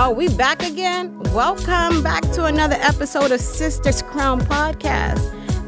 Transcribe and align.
Oh, 0.00 0.12
we 0.12 0.28
back 0.28 0.62
again? 0.62 1.18
Welcome 1.32 2.04
back 2.04 2.22
to 2.34 2.44
another 2.44 2.76
episode 2.78 3.32
of 3.32 3.40
Sisters 3.40 4.00
Crown 4.00 4.40
Podcast, 4.40 5.18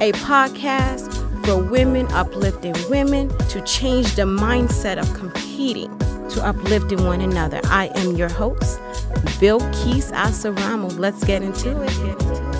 a 0.00 0.12
podcast 0.12 1.12
for 1.44 1.60
women 1.60 2.06
uplifting 2.12 2.76
women 2.88 3.28
to 3.48 3.60
change 3.62 4.14
the 4.14 4.22
mindset 4.22 4.98
of 4.98 5.12
competing 5.14 5.98
to 6.28 6.46
uplifting 6.46 7.04
one 7.04 7.20
another. 7.20 7.60
I 7.64 7.90
am 7.96 8.14
your 8.14 8.28
host, 8.28 8.78
Bill 9.40 9.58
Keys 9.72 10.12
Asaramo. 10.12 10.96
Let's 10.96 11.24
get 11.24 11.42
into 11.42 11.82
it. 11.82 12.50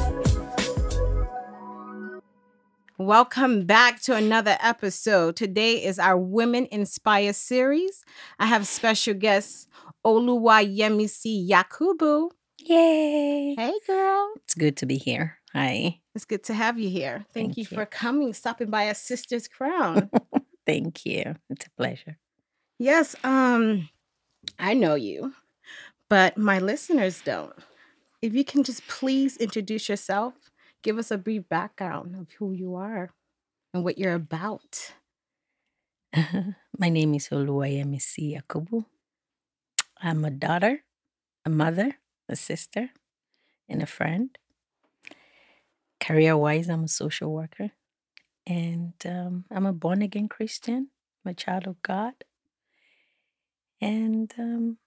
Welcome 2.98 3.64
back 3.64 4.02
to 4.02 4.16
another 4.16 4.59
episode. 4.61 5.37
Today 5.37 5.82
is 5.82 5.98
our 6.00 6.18
Women 6.18 6.66
Inspire 6.73 7.32
series. 7.32 8.05
I 8.41 8.46
have 8.46 8.66
special 8.66 9.14
guests 9.14 9.68
Oluwayemisi 10.05 11.48
Yakubu. 11.48 12.30
Yay. 12.59 13.55
Hey, 13.56 13.73
girl. 13.87 14.33
It's 14.45 14.55
good 14.55 14.77
to 14.79 14.87
be 14.87 14.97
here. 14.98 15.38
Hi. 15.52 16.01
It's 16.15 16.25
good 16.25 16.45
to 16.45 16.55
have 16.55 16.79
you 16.79 16.88
here. 16.91 17.25
Thank, 17.33 17.55
Thank 17.55 17.56
you, 17.56 17.62
you. 17.70 17.77
for 17.77 17.87
coming, 17.87 18.33
stopping 18.34 18.70
by 18.70 18.84
a 18.84 18.95
sister's 18.95 19.48
crown. 19.56 20.11
Thank 20.66 21.05
you. 21.06 21.37
It's 21.48 21.66
a 21.66 21.70
pleasure. 21.77 22.19
yes, 22.78 23.16
um, 23.25 23.89
I 24.59 24.75
know 24.75 24.95
you, 24.95 25.33
but 26.09 26.37
my 26.39 26.59
listeners 26.59 27.20
don't. 27.23 27.53
If 28.23 28.34
you 28.34 28.45
can 28.45 28.62
just 28.62 28.87
please 28.87 29.37
introduce 29.39 29.89
yourself, 29.89 30.34
give 30.83 30.98
us 30.98 31.11
a 31.11 31.19
brief 31.19 31.48
background 31.48 32.14
of 32.17 32.30
who 32.39 32.53
you 32.53 32.75
are 32.77 33.11
and 33.75 33.83
what 33.84 33.98
you're 33.98 34.14
about. 34.14 34.92
My 36.78 36.89
name 36.91 37.14
is 37.14 37.28
Oluwayemisi 37.28 38.37
Yakubu. 38.37 38.84
I'm 40.03 40.25
a 40.25 40.31
daughter, 40.31 40.85
a 41.45 41.51
mother, 41.51 41.99
a 42.29 42.37
sister, 42.37 42.91
and 43.69 43.83
a 43.83 43.87
friend. 43.87 44.37
Career 46.01 46.37
wise, 46.37 46.69
I'm 46.69 46.84
a 46.84 46.89
social 46.89 47.33
worker. 47.33 47.70
And 48.47 48.95
um, 49.05 49.45
I'm 49.51 49.67
a 49.67 49.73
born 49.73 50.03
again 50.03 50.29
Christian. 50.29 50.89
I'm 51.25 51.33
a 51.33 51.34
child 51.34 51.67
of 51.67 51.83
God. 51.83 52.15
And 53.81 54.33
um, 54.39 54.79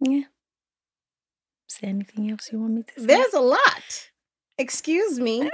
yeah. 0.00 0.24
Is 1.68 1.76
there 1.80 1.90
anything 1.90 2.30
else 2.30 2.50
you 2.50 2.60
want 2.60 2.72
me 2.74 2.82
to 2.82 3.00
say? 3.00 3.06
There's 3.06 3.34
a 3.34 3.40
lot. 3.40 4.10
Excuse 4.58 5.20
me. 5.20 5.50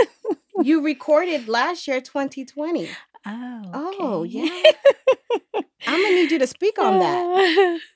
you 0.62 0.82
recorded 0.82 1.48
last 1.48 1.86
year, 1.86 2.00
2020. 2.00 2.88
Oh, 3.26 3.62
Oh, 3.74 4.22
yeah. 4.22 4.48
I'm 5.86 6.02
gonna 6.02 6.14
need 6.14 6.30
you 6.30 6.38
to 6.38 6.46
speak 6.46 6.78
on 6.78 6.98
that. 7.00 7.80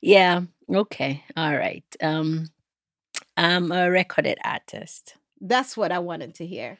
yeah. 0.00 0.42
Okay. 0.72 1.24
All 1.36 1.56
right. 1.56 1.84
Um, 2.02 2.48
I'm 3.36 3.72
a 3.72 3.90
recorded 3.90 4.38
artist. 4.44 5.16
That's 5.40 5.76
what 5.76 5.92
I 5.92 5.98
wanted 5.98 6.34
to 6.36 6.46
hear. 6.46 6.78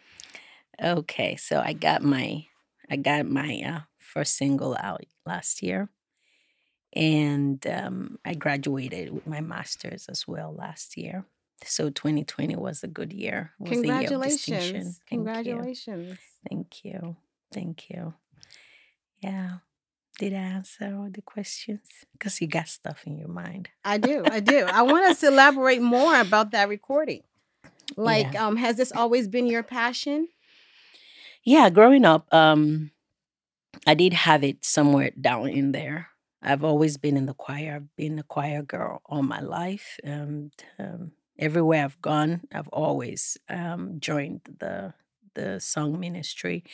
Okay. 0.83 1.37
So 1.37 1.61
I 1.61 1.73
got 1.73 2.03
my 2.03 2.47
I 2.91 2.97
got 2.97 3.27
my 3.27 3.63
uh, 3.67 3.81
first 3.99 4.37
single 4.37 4.77
out 4.81 5.05
last 5.27 5.63
year, 5.63 5.89
and 6.95 7.65
um, 7.67 8.19
I 8.25 8.35
graduated 8.35 9.13
with 9.13 9.27
my 9.27 9.41
master's 9.41 10.07
as 10.09 10.27
well 10.29 10.55
last 10.55 10.97
year. 10.97 11.25
So 11.65 11.89
2020 11.91 12.57
was 12.57 12.83
a 12.83 12.89
good 12.89 13.13
year. 13.13 13.53
It 13.61 13.69
was 13.69 13.79
a 13.85 13.89
year 13.89 14.11
distinction. 14.11 14.97
Congratulations. 15.09 15.09
Thank 15.09 15.47
you. 15.47 15.55
Congratulations. 15.57 16.19
Thank 16.49 16.85
you. 16.85 17.17
Thank 17.53 17.91
you. 17.91 18.15
Yeah. 19.23 19.59
Did 20.19 20.33
I 20.33 20.37
answer 20.37 20.95
all 20.97 21.11
the 21.11 21.23
questions? 21.23 21.83
Because 22.13 22.41
you 22.41 22.47
got 22.47 22.69
stuff 22.69 23.03
in 23.05 23.19
your 23.19 23.29
mind. 23.29 23.69
I 23.85 23.99
do. 23.99 24.23
I 24.25 24.41
do. 24.41 24.65
I 24.65 24.83
want 24.83 25.05
us 25.07 25.21
to 25.21 25.29
elaborate 25.29 25.83
more 25.83 26.21
about 26.21 26.53
that 26.53 26.69
recording. 26.69 27.23
Like, 27.97 28.39
um, 28.41 28.57
has 28.57 28.77
this 28.77 28.93
always 28.93 29.29
been 29.29 29.47
your 29.47 29.63
passion? 29.63 30.29
Yeah, 31.43 31.69
growing 31.69 32.05
up, 32.05 32.33
um, 32.33 32.93
I 33.87 33.95
did 33.95 34.13
have 34.13 34.45
it 34.45 34.65
somewhere 34.65 35.11
down 35.21 35.49
in 35.49 35.73
there. 35.73 36.09
I've 36.43 36.65
always 36.65 36.97
been 36.97 37.17
in 37.17 37.27
the 37.27 37.35
choir. 37.35 37.77
I've 37.77 37.97
been 37.97 38.19
a 38.19 38.23
choir 38.23 38.63
girl 38.63 39.03
all 39.07 39.23
my 39.23 39.41
life. 39.41 39.99
And 40.05 40.53
um, 40.79 41.13
everywhere 41.39 41.85
I've 41.85 42.01
gone, 42.01 42.43
I've 42.53 42.69
always 42.69 43.37
um, 43.49 43.97
joined 43.99 44.43
the 44.59 44.95
the 45.35 45.61
song 45.61 45.99
ministry. 46.01 46.65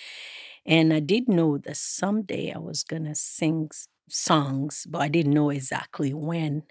And 0.67 0.93
I 0.93 1.01
did 1.01 1.29
know 1.29 1.59
that 1.59 1.77
someday 1.77 2.53
I 2.55 2.59
was 2.59 2.85
gonna 2.85 3.15
sing 3.15 3.71
songs, 4.09 4.87
but 4.89 5.03
I 5.03 5.09
didn't 5.09 5.35
know 5.35 5.51
exactly 5.51 6.13
when. 6.15 6.65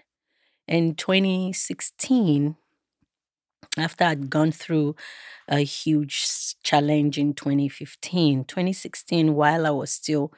In 0.68 0.94
2016, 0.96 2.56
after 3.76 4.04
I'd 4.04 4.30
gone 4.30 4.52
through 4.52 4.96
a 5.48 5.60
huge 5.60 6.26
challenge 6.62 7.18
in 7.18 7.34
2015, 7.34 8.44
2016, 8.44 9.34
while 9.34 9.66
I 9.66 9.70
was 9.70 9.92
still 9.92 10.32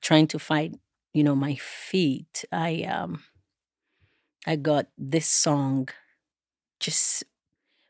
trying 0.00 0.26
to 0.28 0.38
find, 0.38 0.78
you 1.12 1.24
know, 1.24 1.34
my 1.36 1.54
feet, 1.56 2.44
I 2.52 2.82
um 2.84 3.22
I 4.46 4.56
got 4.56 4.86
this 4.96 5.28
song 5.28 5.88
just 6.80 7.24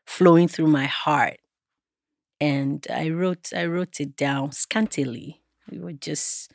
flowing 0.07 0.47
through 0.47 0.67
my 0.67 0.85
heart. 0.85 1.39
And 2.41 2.85
I 2.89 3.09
wrote 3.09 3.51
I 3.55 3.65
wrote 3.65 3.99
it 3.99 4.15
down 4.15 4.51
scantily. 4.51 5.41
It 5.71 5.81
was 5.81 5.95
just 5.99 6.51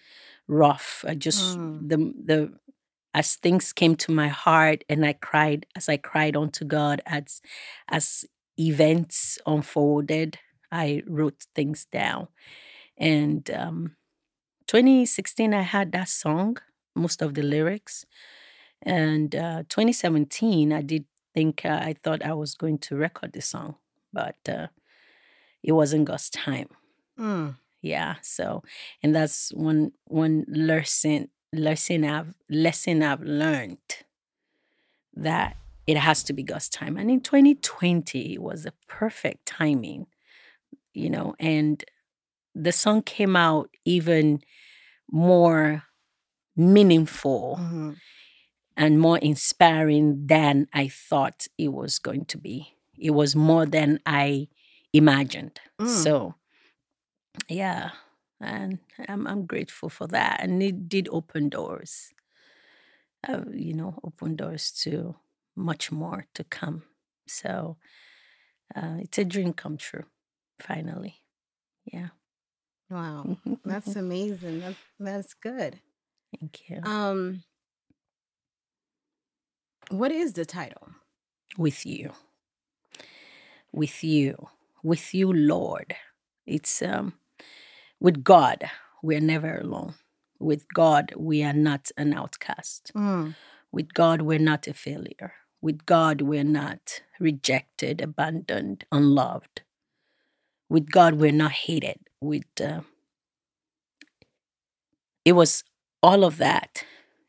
rough. 0.48 1.04
I 1.06 1.14
just 1.14 1.58
Mm. 1.58 1.88
the 1.88 1.96
the 2.24 2.52
as 3.14 3.36
things 3.36 3.72
came 3.72 3.96
to 3.96 4.12
my 4.12 4.28
heart 4.28 4.84
and 4.88 5.04
I 5.06 5.12
cried 5.14 5.66
as 5.76 5.88
I 5.88 5.96
cried 5.98 6.36
unto 6.36 6.64
God 6.64 7.00
as 7.06 7.40
as 7.88 8.24
events 8.58 9.38
unfolded, 9.46 10.38
I 10.72 11.02
wrote 11.06 11.46
things 11.54 11.86
down. 11.86 12.28
And 12.98 13.50
um 13.50 13.96
2016 14.66 15.54
I 15.54 15.62
had 15.62 15.92
that 15.92 16.08
song, 16.08 16.58
most 16.94 17.22
of 17.22 17.34
the 17.34 17.42
lyrics. 17.42 18.06
And 18.82 19.34
uh 19.34 19.64
2017 19.68 20.72
I 20.72 20.82
did 20.82 21.04
think 21.34 21.64
uh, 21.64 21.80
I 21.82 21.94
thought 22.02 22.22
I 22.24 22.34
was 22.34 22.54
going 22.54 22.78
to 22.78 22.96
record 22.96 23.32
the 23.32 23.42
song, 23.42 23.76
but 24.12 24.36
uh 24.48 24.68
it 25.64 25.72
wasn't 25.72 26.04
God's 26.10 26.30
time 26.30 26.68
Mm. 27.18 27.56
yeah 27.80 28.16
so 28.22 28.62
and 29.02 29.14
that's 29.14 29.50
one 29.54 29.92
one 30.06 30.44
lesson 30.48 31.28
lesson 31.52 32.04
i've 32.04 32.34
lesson 32.50 33.02
i've 33.02 33.22
learned 33.22 33.78
that 35.14 35.56
it 35.86 35.96
has 35.96 36.22
to 36.24 36.32
be 36.32 36.42
god's 36.42 36.68
time 36.68 36.96
and 36.96 37.10
in 37.10 37.20
2020 37.20 38.34
it 38.34 38.42
was 38.42 38.66
a 38.66 38.72
perfect 38.88 39.46
timing 39.46 40.06
you 40.92 41.08
know 41.10 41.34
and 41.38 41.84
the 42.54 42.72
song 42.72 43.00
came 43.02 43.36
out 43.36 43.70
even 43.84 44.40
more 45.10 45.84
meaningful 46.56 47.56
Mhm. 47.60 47.96
and 48.76 49.00
more 49.00 49.18
inspiring 49.18 50.26
than 50.26 50.66
i 50.72 50.88
thought 50.88 51.46
it 51.58 51.72
was 51.72 51.98
going 51.98 52.24
to 52.26 52.38
be 52.38 52.76
it 52.98 53.10
was 53.10 53.36
more 53.36 53.66
than 53.66 54.00
i 54.06 54.48
imagined 54.94 55.60
Mm. 55.80 56.02
so 56.02 56.34
yeah 57.48 57.90
and 58.40 58.78
I'm, 59.08 59.26
I'm 59.26 59.46
grateful 59.46 59.88
for 59.90 60.06
that 60.08 60.40
and 60.42 60.62
it 60.62 60.88
did 60.88 61.08
open 61.10 61.48
doors 61.50 62.12
uh, 63.28 63.42
you 63.52 63.74
know 63.74 63.98
open 64.04 64.36
doors 64.36 64.70
to 64.82 65.16
much 65.56 65.92
more 65.92 66.26
to 66.34 66.44
come 66.44 66.84
so 67.26 67.76
uh, 68.76 68.96
it's 69.00 69.18
a 69.18 69.24
dream 69.24 69.52
come 69.52 69.76
true 69.76 70.04
finally 70.60 71.16
yeah 71.84 72.08
Wow. 72.90 73.38
That's 73.64 73.96
amazing. 73.96 74.60
That's 74.60 74.78
that's 75.00 75.34
good. 75.34 75.80
thank 76.38 76.68
you 76.68 76.82
Um, 76.84 77.42
what 79.90 80.12
is 80.12 80.34
the 80.34 80.44
title? 80.44 80.88
with 81.58 81.86
you 81.86 82.12
with 83.72 84.02
you 84.04 84.48
with 84.84 85.14
you 85.14 85.32
lord 85.32 85.96
it's 86.46 86.82
um 86.82 87.14
with 87.98 88.22
god 88.22 88.70
we're 89.02 89.20
never 89.20 89.58
alone 89.58 89.94
with 90.38 90.64
god 90.72 91.12
we 91.16 91.42
are 91.42 91.52
not 91.52 91.90
an 91.96 92.12
outcast 92.12 92.92
Mm. 92.94 93.34
With 93.74 93.92
God, 93.92 94.22
we're 94.22 94.38
not 94.38 94.68
a 94.68 94.72
failure. 94.72 95.32
With 95.60 95.84
God, 95.84 96.20
we're 96.20 96.44
not 96.44 97.02
rejected, 97.18 98.00
abandoned, 98.00 98.84
unloved. 98.92 99.62
With 100.68 100.92
God, 100.92 101.14
we're 101.14 101.32
not 101.32 101.50
hated. 101.50 101.98
With 102.20 102.44
uh, 102.60 102.82
it 105.24 105.32
was 105.32 105.64
all 106.04 106.22
of 106.22 106.36
that 106.36 106.84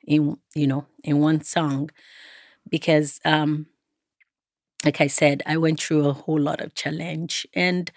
in 0.06 0.38
you 0.54 0.68
know 0.68 0.86
in 1.04 1.18
one 1.18 1.42
song, 1.42 1.90
because 2.70 3.20
um, 3.26 3.66
like 4.86 5.02
I 5.02 5.08
said, 5.08 5.44
I 5.46 5.58
went 5.58 5.82
through 5.82 6.08
a 6.08 6.14
whole 6.14 6.40
lot 6.40 6.62
of 6.62 6.76
challenge, 6.76 7.48
and 7.54 7.92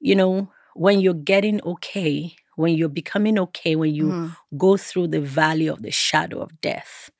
you 0.00 0.14
know 0.16 0.50
when 0.74 1.00
you're 1.00 1.14
getting 1.14 1.62
okay, 1.64 2.34
when 2.56 2.74
you're 2.74 2.88
becoming 2.88 3.38
okay, 3.38 3.76
when 3.76 3.94
you 3.94 4.12
Mhm. 4.12 4.36
go 4.58 4.76
through 4.76 5.08
the 5.08 5.20
valley 5.20 5.68
of 5.68 5.82
the 5.82 5.90
shadow 5.92 6.40
of 6.40 6.60
death 6.60 7.10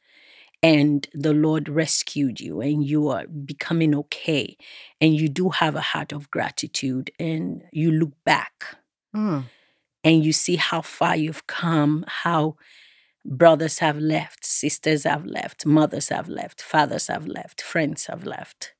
and 0.62 1.08
the 1.14 1.32
Lord 1.34 1.68
rescued 1.68 2.40
you 2.40 2.60
and 2.60 2.84
you 2.86 3.08
are 3.08 3.26
becoming 3.26 3.94
okay 3.94 4.56
and 5.00 5.14
you 5.18 5.28
do 5.28 5.50
have 5.50 5.76
a 5.76 5.80
heart 5.80 6.12
of 6.12 6.30
gratitude 6.30 7.10
and 7.18 7.64
you 7.72 7.90
look 7.92 8.12
back 8.24 8.76
Mm. 9.14 9.44
and 10.04 10.24
you 10.24 10.32
see 10.32 10.56
how 10.56 10.82
far 10.82 11.16
you've 11.16 11.46
come, 11.46 12.04
how 12.08 12.56
brothers 13.24 13.80
have 13.80 13.98
left, 13.98 14.44
sisters 14.46 15.04
have 15.04 15.26
left, 15.26 15.66
mothers 15.66 16.08
have 16.10 16.28
left, 16.28 16.62
fathers 16.62 17.08
have 17.08 17.26
left, 17.26 17.62
friends 17.62 18.06
have 18.06 18.24
left. 18.26 18.74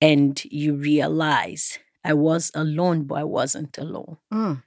And 0.00 0.42
you 0.46 0.74
realize 0.74 1.78
I 2.04 2.14
was 2.14 2.50
alone, 2.54 3.04
but 3.04 3.16
I 3.16 3.24
wasn't 3.24 3.78
alone 3.78 4.18
Mm. 4.32 4.62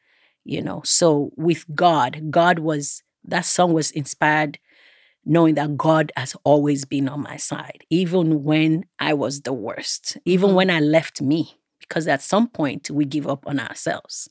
you 0.46 0.62
know 0.62 0.82
so 0.86 1.32
with 1.36 1.66
god 1.76 2.32
god 2.32 2.60
was 2.60 3.04
that 3.26 3.46
song 3.46 3.74
was 3.74 3.92
inspired 3.92 4.58
knowing 5.26 5.56
that 5.56 5.78
god 5.78 6.12
has 6.16 6.36
always 6.44 6.86
been 6.86 7.10
on 7.10 7.22
my 7.22 7.38
side 7.38 7.84
even 7.90 8.44
when 8.44 8.86
i 9.00 9.14
was 9.14 9.42
the 9.42 9.54
worst 9.54 10.18
even 10.26 10.52
Mhm. 10.52 10.56
when 10.56 10.70
i 10.70 10.80
left 10.80 11.22
me 11.22 11.60
because 11.80 12.08
at 12.08 12.22
some 12.22 12.48
point 12.48 12.90
we 12.90 13.06
give 13.06 13.28
up 13.28 13.46
on 13.48 13.60
ourselves 13.60 14.30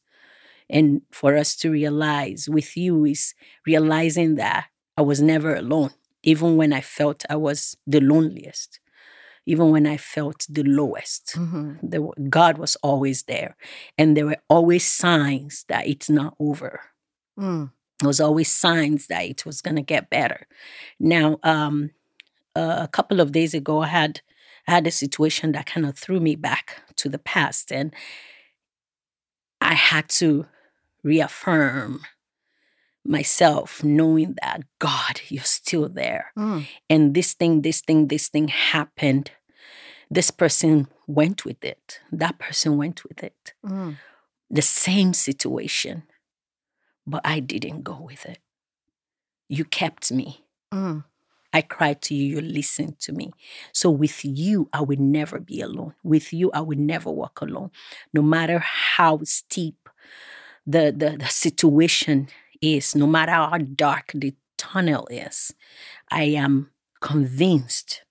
and 0.71 1.03
for 1.13 1.37
us 1.37 1.57
to 1.57 1.71
realize 1.71 2.49
with 2.49 2.77
you 2.77 3.05
is 3.05 3.35
realizing 3.67 4.37
that 4.37 4.67
i 4.97 5.03
was 5.03 5.21
never 5.23 5.55
alone 5.55 5.91
even 6.23 6.57
when 6.57 6.73
i 6.73 6.81
felt 6.81 7.25
i 7.31 7.37
was 7.37 7.77
the 7.87 8.01
loneliest 8.01 8.81
even 9.47 9.71
when 9.71 9.87
i 9.87 9.97
felt 9.97 10.47
the 10.49 10.63
lowest 10.65 11.35
Mhm. 11.37 11.79
there, 11.83 12.03
wa- 12.03 12.15
God 12.29 12.59
was 12.59 12.77
always 12.83 13.23
there. 13.25 13.57
And 13.99 14.17
there 14.17 14.27
were 14.27 14.43
always 14.49 14.85
signs 14.87 15.65
that 15.69 15.87
it's 15.87 16.11
not 16.11 16.35
over. 16.41 16.81
Mm. 17.39 17.71
There 18.01 18.09
was 18.09 18.21
always 18.21 18.51
signs 18.51 19.07
that 19.07 19.25
it 19.25 19.47
was 19.47 19.63
going 19.63 19.77
to 19.77 19.83
get 19.95 20.11
better. 20.11 20.47
Now, 20.99 21.39
um, 21.43 21.91
uh, 22.57 22.81
a 22.83 22.89
couple 22.89 23.21
of 23.21 23.33
days 23.33 23.55
ago, 23.55 23.83
I 23.83 23.89
had 23.89 24.21
I 24.69 24.73
had 24.73 24.87
a 24.87 24.91
situation 24.91 25.53
that 25.53 25.67
kind 25.67 25.87
of 25.87 25.97
threw 25.97 26.19
me 26.21 26.35
back 26.37 26.83
to 26.97 27.09
the 27.09 27.19
past, 27.21 27.71
and 27.73 27.95
I 29.61 29.75
had 29.75 30.09
to 30.21 30.47
reaffirm 31.05 32.05
myself, 33.09 33.83
knowing 33.85 34.35
that 34.43 34.63
God, 34.79 35.21
you're 35.29 35.43
still 35.45 35.89
there 35.89 36.33
Mm. 36.37 36.67
and 36.91 37.15
this 37.15 37.35
thing, 37.35 37.63
this 37.63 37.81
thing, 37.81 38.09
this 38.09 38.29
thing 38.29 38.49
happened. 38.49 39.31
This 40.11 40.31
person 40.31 40.89
went 41.07 41.45
with 41.45 41.65
it. 41.65 42.01
That 42.13 42.39
person 42.39 42.77
went 42.77 43.05
with 43.05 43.23
it. 43.23 43.55
Mm. 43.65 43.97
The 44.51 44.63
same 44.63 45.13
situation, 45.15 46.05
but 47.07 47.21
I 47.25 47.41
didn't 47.41 47.83
go 47.83 48.01
with 48.01 48.25
it. 48.27 48.39
You 49.49 49.65
kept 49.65 50.13
me. 50.13 50.45
Mm. 50.73 51.05
I 51.53 51.63
cried 51.63 52.03
to 52.03 52.15
you, 52.15 52.37
you 52.37 52.41
listened 52.41 52.99
to 53.01 53.13
me. 53.13 53.33
So 53.73 53.91
with 53.91 54.25
you, 54.25 54.69
I 54.73 54.83
will 54.83 54.99
never 55.01 55.41
be 55.41 55.61
alone. 55.61 55.95
With 56.03 56.33
you, 56.33 56.51
I 56.53 56.61
will 56.61 56.79
never 56.79 57.11
walk 57.11 57.41
alone. 57.41 57.71
No 58.13 58.23
matter 58.23 58.59
how 58.59 59.21
steep 59.25 59.89
the, 60.67 60.93
the, 60.97 61.17
the 61.19 61.27
situation 61.29 62.29
is, 62.61 62.95
no 62.95 63.07
matter 63.07 63.33
how 63.33 63.59
dark 63.59 64.13
the 64.15 64.35
tunnel 64.59 65.07
is, 65.11 65.53
I 66.11 66.25
am 66.25 66.71
convinced, 67.01 68.03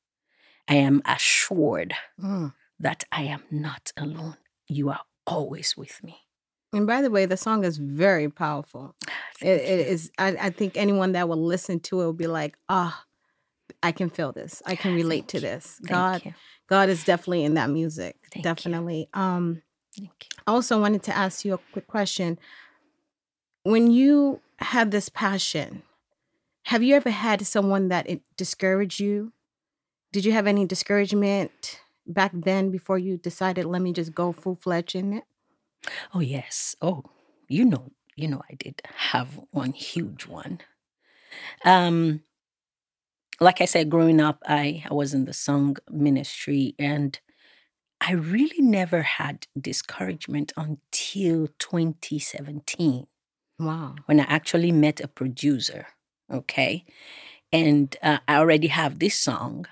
I 0.67 0.75
am 0.75 1.01
assured 1.05 1.93
Mm. 2.21 2.53
that 2.79 3.03
I 3.11 3.23
am 3.23 3.43
not 3.51 3.91
alone. 3.97 4.37
You 4.67 4.89
are 4.89 5.01
always 5.27 5.75
with 5.77 6.03
me. 6.03 6.17
And 6.73 6.85
by 6.87 7.01
the 7.01 7.09
way, 7.11 7.25
the 7.25 7.37
song 7.37 7.63
is 7.63 7.77
very 7.77 8.29
powerful. 8.29 8.95
It, 9.41 9.45
Thank 9.57 9.61
it 9.69 9.79
you. 9.87 9.93
is. 9.93 10.11
I, 10.17 10.27
I 10.39 10.49
think 10.49 10.77
anyone 10.77 11.11
that 11.11 11.27
will 11.27 11.43
listen 11.43 11.81
to 11.81 12.01
it 12.01 12.05
will 12.05 12.13
be 12.13 12.27
like, 12.27 12.57
ah, 12.69 13.03
I 13.83 13.91
can 13.91 14.09
feel 14.09 14.31
this. 14.31 14.61
I 14.65 14.75
can 14.75 14.93
relate 15.01 15.27
to 15.29 15.37
you. 15.37 15.41
this. 15.41 15.79
God. 15.85 16.21
God 16.67 16.89
is 16.89 17.03
definitely 17.03 17.43
in 17.43 17.55
that 17.55 17.69
music. 17.69 18.15
Thank 18.31 18.37
you. 18.37 18.41
definitely. 18.43 19.09
Um, 19.13 19.61
Thank 19.97 20.09
you. 20.23 20.43
I 20.47 20.51
also 20.51 20.79
wanted 20.79 21.03
to 21.03 21.15
ask 21.15 21.43
you 21.45 21.53
a 21.53 21.57
quick 21.73 21.87
question. 21.87 22.39
When 23.65 23.91
you 23.91 24.41
have 24.59 24.91
this 24.91 25.09
passion, 25.09 25.81
have 26.65 26.83
you 26.83 26.95
ever 26.95 27.09
had 27.09 27.45
someone 27.47 27.89
that 27.89 28.09
it 28.09 28.21
discouraged 28.37 28.99
you? 28.99 29.33
Did 30.13 30.25
you 30.25 30.33
have 30.33 30.47
any 30.47 30.65
discouragement 30.65 31.81
back 32.07 32.31
then 32.33 32.71
before 32.71 32.99
you 32.99 33.17
decided, 33.17 33.65
let 33.65 33.81
me 33.81 33.93
just 33.93 34.15
go 34.15 34.31
full 34.31 34.55
fledged 34.55 34.95
in 34.95 35.13
it? 35.13 35.23
Oh 36.13 36.19
yes. 36.21 36.75
Oh, 36.81 37.03
you 37.47 37.65
know, 37.65 37.91
you 38.15 38.27
know, 38.27 38.41
I 38.49 38.55
did 38.55 38.81
have 38.95 39.39
one 39.51 39.73
huge 39.73 40.27
one. 40.27 40.59
Um, 41.63 42.21
like 43.39 43.61
I 43.61 43.65
said, 43.65 43.89
growing 43.89 44.21
up, 44.21 44.41
I, 44.47 44.83
I 44.89 44.93
was 44.93 45.13
in 45.13 45.25
the 45.25 45.33
song 45.33 45.77
ministry 45.89 46.75
and 46.79 47.19
I 48.01 48.13
really 48.13 48.61
never 48.61 49.01
had 49.03 49.47
discouragement 49.59 50.53
until 50.57 51.49
2017 51.59 53.07
Wow. 53.59 53.95
when 54.05 54.19
I 54.19 54.23
actually 54.23 54.71
met 54.71 54.99
a 54.99 55.07
producer. 55.07 55.87
Okay. 56.31 56.85
And 57.53 57.95
uh, 58.01 58.17
I 58.27 58.37
already 58.37 58.67
have 58.67 58.99
this 58.99 59.17
song 59.17 59.65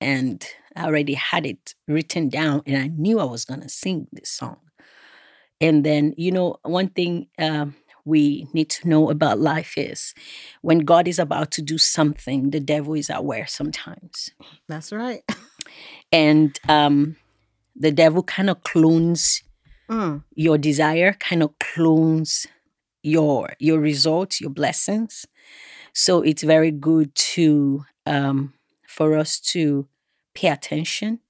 and 0.00 0.46
I 0.74 0.84
already 0.84 1.14
had 1.14 1.44
it 1.46 1.74
written 1.88 2.28
down 2.28 2.62
and 2.66 2.76
I 2.76 2.86
knew 2.88 3.18
I 3.20 3.24
was 3.24 3.44
going 3.44 3.60
to 3.60 3.68
sing 3.68 4.06
this 4.12 4.30
song. 4.30 4.58
And 5.60 5.84
then, 5.84 6.14
you 6.16 6.30
know, 6.32 6.56
one 6.62 6.88
thing 6.88 7.28
um, 7.38 7.74
we 8.04 8.46
need 8.52 8.70
to 8.70 8.88
know 8.88 9.10
about 9.10 9.38
life 9.40 9.74
is 9.76 10.14
when 10.62 10.80
God 10.80 11.08
is 11.08 11.18
about 11.18 11.50
to 11.52 11.62
do 11.62 11.76
something, 11.78 12.50
the 12.50 12.60
devil 12.60 12.94
is 12.94 13.10
aware 13.10 13.46
sometimes. 13.46 14.30
That's 14.68 14.92
right. 14.92 15.22
And 16.12 16.58
um, 16.68 17.16
the 17.74 17.90
devil 17.90 18.22
kind 18.22 18.48
of 18.48 18.62
clones 18.62 19.42
Mm. 19.88 20.24
your 20.34 20.58
desire, 20.58 21.12
kind 21.12 21.44
of 21.44 21.56
clones 21.60 22.44
your 23.06 23.54
your 23.58 23.78
results, 23.78 24.40
your 24.40 24.50
blessings. 24.50 25.26
So 25.94 26.22
it's 26.22 26.42
very 26.42 26.72
good 26.72 27.14
to 27.14 27.84
um, 28.04 28.52
for 28.86 29.16
us 29.16 29.40
to 29.52 29.88
pay 30.34 30.48
attention 30.48 31.20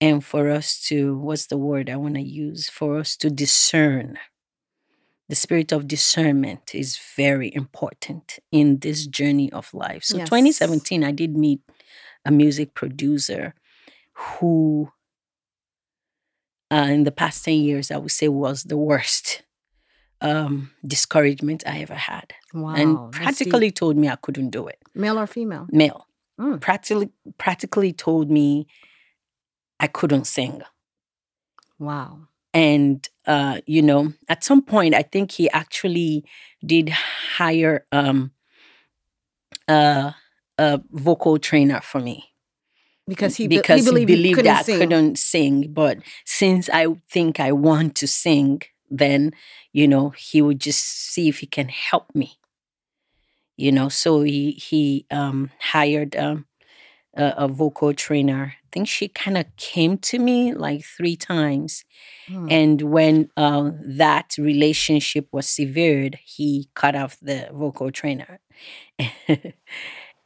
and 0.00 0.24
for 0.24 0.50
us 0.50 0.80
to 0.88 1.16
what's 1.18 1.46
the 1.46 1.56
word 1.56 1.88
I 1.88 1.96
want 1.96 2.14
to 2.16 2.22
use 2.22 2.68
for 2.68 2.98
us 2.98 3.16
to 3.16 3.30
discern. 3.30 4.18
The 5.30 5.34
spirit 5.34 5.72
of 5.72 5.88
discernment 5.88 6.74
is 6.74 7.00
very 7.16 7.52
important 7.54 8.38
in 8.52 8.80
this 8.80 9.06
journey 9.06 9.50
of 9.52 9.72
life. 9.72 10.04
So 10.04 10.18
Yes. 10.18 10.28
2017 10.28 11.02
I 11.02 11.12
did 11.12 11.34
meet 11.34 11.60
a 12.26 12.30
music 12.30 12.74
producer 12.74 13.54
who 14.12 14.92
uh, 16.70 16.88
in 16.90 17.04
the 17.04 17.10
past 17.12 17.42
10 17.46 17.54
years 17.54 17.90
I 17.90 17.96
would 17.96 18.10
say 18.10 18.28
was 18.28 18.64
the 18.64 18.76
worst 18.76 19.43
um, 20.24 20.70
discouragement 20.94 21.62
I 21.66 21.76
ever 21.82 21.94
had 21.94 22.32
Wow. 22.52 22.74
and 22.74 22.90
deep. 23.12 23.20
practically 23.22 23.70
told 23.70 23.96
me 23.96 24.08
I 24.08 24.16
couldn't 24.16 24.50
do 24.50 24.66
it. 24.66 24.78
male 24.94 25.18
or 25.18 25.26
female? 25.26 25.66
Male 25.70 26.06
Mm. 26.40 26.60
practically 26.60 27.10
practically 27.38 27.92
told 27.92 28.28
me 28.28 28.66
I 29.78 29.86
couldn't 29.86 30.26
sing. 30.26 30.62
Wow. 31.78 32.26
And 32.52 33.08
uh, 33.26 33.60
you 33.66 33.82
know, 33.82 34.12
at 34.28 34.42
some 34.44 34.62
point, 34.62 34.94
I 34.94 35.02
think 35.02 35.30
he 35.32 35.48
actually 35.50 36.24
did 36.64 36.88
hire 37.38 37.86
um, 37.92 38.32
uh, 39.68 40.12
a 40.58 40.80
vocal 40.90 41.38
trainer 41.38 41.80
for 41.80 42.00
me 42.00 42.24
Because 43.08 43.36
he, 43.36 43.48
be- 43.48 43.56
because 43.58 43.80
he 43.84 43.90
believed, 43.90 44.08
he 44.10 44.16
believed 44.16 44.44
that 44.44 44.68
I 44.68 44.78
couldn't 44.78 45.18
sing. 45.18 45.72
But 45.72 45.98
since 46.24 46.68
I 46.72 46.86
think 47.10 47.38
I 47.40 47.52
want 47.52 47.94
to 47.96 48.06
sing, 48.06 48.62
then 48.98 49.32
you 49.72 49.86
know 49.88 50.10
he 50.10 50.40
would 50.42 50.60
just 50.60 50.82
see 50.84 51.28
if 51.28 51.38
he 51.40 51.46
can 51.46 51.68
help 51.68 52.14
me. 52.14 52.38
You 53.56 53.70
know, 53.72 53.88
so 53.88 54.22
he 54.22 54.52
he 54.52 55.06
um, 55.10 55.50
hired 55.60 56.16
um, 56.16 56.46
a, 57.16 57.34
a 57.36 57.48
vocal 57.48 57.94
trainer. 57.94 58.54
I 58.56 58.66
think 58.72 58.88
she 58.88 59.06
kind 59.06 59.38
of 59.38 59.46
came 59.56 59.98
to 59.98 60.18
me 60.18 60.52
like 60.52 60.84
three 60.84 61.16
times, 61.16 61.84
Mm. 62.28 62.50
and 62.50 62.82
when 62.82 63.30
uh, 63.36 63.70
that 63.84 64.34
relationship 64.38 65.28
was 65.30 65.46
severed, 65.48 66.18
he 66.24 66.68
cut 66.74 66.96
off 66.96 67.18
the 67.20 67.48
vocal 67.52 67.90
trainer, 67.92 68.40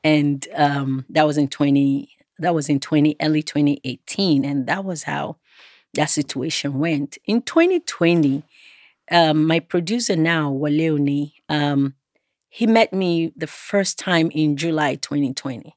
and 0.05 0.47
um, 0.55 1.05
that 1.11 1.27
was 1.27 1.39
in 1.39 1.49
twenty. 1.49 2.11
That 2.39 2.55
was 2.55 2.69
in 2.69 2.81
twenty 2.81 3.17
early 3.21 3.43
twenty 3.43 3.81
eighteen, 3.85 4.45
and 4.45 4.67
that 4.67 4.85
was 4.85 5.03
how 5.05 5.37
that 5.95 6.11
situation 6.11 6.79
went. 6.79 7.19
In 7.27 7.43
twenty 7.43 7.81
twenty, 7.81 8.45
um, 9.11 9.47
my 9.47 9.61
producer 9.61 10.17
now, 10.17 10.51
Wale 10.51 10.93
Oni, 10.95 11.35
um, 11.49 11.95
he 12.49 12.67
met 12.67 12.93
me 12.93 13.33
the 13.37 13.47
first 13.47 13.99
time 13.99 14.31
in 14.33 14.57
July 14.57 14.97
twenty 14.97 15.33
twenty. 15.35 15.75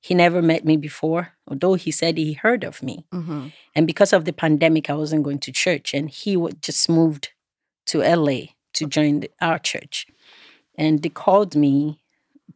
He 0.00 0.14
never 0.14 0.42
met 0.42 0.64
me 0.66 0.76
before, 0.76 1.32
although 1.48 1.74
he 1.74 1.90
said 1.90 2.18
he 2.18 2.34
heard 2.34 2.62
of 2.62 2.82
me. 2.82 3.06
Mhm. 3.12 3.52
And 3.74 3.86
because 3.86 4.12
of 4.12 4.24
the 4.26 4.32
pandemic, 4.34 4.90
I 4.90 4.94
wasn't 4.94 5.22
going 5.24 5.38
to 5.40 5.52
church, 5.52 5.94
and 5.94 6.10
he 6.10 6.36
just 6.60 6.88
moved 6.88 7.30
to 7.86 8.02
LA 8.02 8.48
to 8.74 8.86
join 8.86 9.20
the, 9.20 9.30
our 9.40 9.58
church. 9.58 10.06
And 10.76 11.02
they 11.02 11.08
called 11.08 11.54
me 11.56 12.00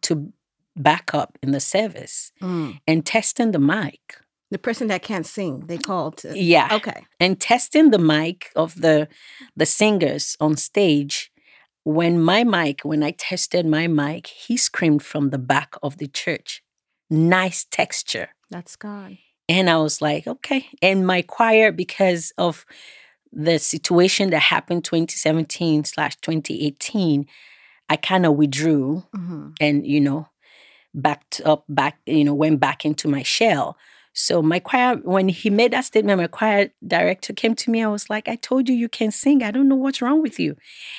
to 0.02 0.32
back 0.76 1.14
up 1.14 1.38
in 1.42 1.52
the 1.52 1.60
service 1.60 2.32
Mm. 2.42 2.80
and 2.86 3.04
testing 3.06 3.52
the 3.52 3.58
mic. 3.58 4.18
The 4.50 4.58
person 4.58 4.86
that 4.88 5.02
can't 5.02 5.26
sing, 5.26 5.66
they 5.66 5.76
called. 5.78 6.16
to. 6.18 6.38
Yeah. 6.38 6.68
Okay. 6.72 7.04
and 7.20 7.38
testing 7.40 7.90
the 7.90 7.98
mic 7.98 8.50
of 8.56 8.80
the 8.80 9.08
the 9.56 9.66
singers 9.66 10.36
on 10.40 10.56
stage 10.56 11.30
when 11.84 12.20
my 12.20 12.44
mic 12.44 12.80
when 12.82 13.02
i 13.02 13.12
tested 13.12 13.64
my 13.64 13.86
mic 13.86 14.26
he 14.26 14.56
screamed 14.56 15.02
from 15.02 15.30
the 15.30 15.38
back 15.38 15.74
of 15.82 15.96
the 15.96 16.06
church 16.06 16.62
nice 17.08 17.64
texture 17.70 18.28
That's 18.50 18.76
God. 18.76 19.16
and 19.48 19.70
i 19.70 19.76
was 19.78 20.02
like 20.02 20.26
okay 20.26 20.66
and 20.82 21.06
my 21.06 21.22
choir 21.22 21.72
because 21.72 22.32
of 22.36 22.66
the 23.32 23.58
situation 23.58 24.30
that 24.30 24.40
happened 24.42 24.84
2017 24.84 25.84
slash 25.84 26.16
2018 26.16 27.26
i 27.88 27.96
kind 27.96 28.26
of 28.26 28.34
withdrew 28.34 29.04
hmm 29.14 29.48
and 29.60 29.86
you 29.86 30.00
know 30.00 30.28
backed 30.94 31.40
up 31.44 31.64
back 31.68 31.98
you 32.06 32.24
know 32.24 32.34
went 32.34 32.60
back 32.60 32.84
into 32.84 33.08
my 33.08 33.22
shell 33.22 33.76
so 34.18 34.42
my 34.42 34.58
choir 34.58 34.96
when 34.96 35.28
he 35.28 35.48
made 35.48 35.72
that 35.72 35.84
statement 35.84 36.20
my 36.20 36.26
choir 36.26 36.70
director 36.84 37.32
came 37.32 37.54
to 37.54 37.70
me. 37.70 37.84
I 37.84 37.86
was 37.86 38.10
like 38.10 38.28
i 38.28 38.34
told 38.34 38.68
you 38.68 38.74
you 38.74 38.88
can 38.88 39.12
sing. 39.12 39.44
I 39.44 39.52
don't 39.52 39.68
know 39.68 39.76
what's 39.76 40.02
wrong 40.02 40.20
with 40.22 40.40
you. 40.40 40.56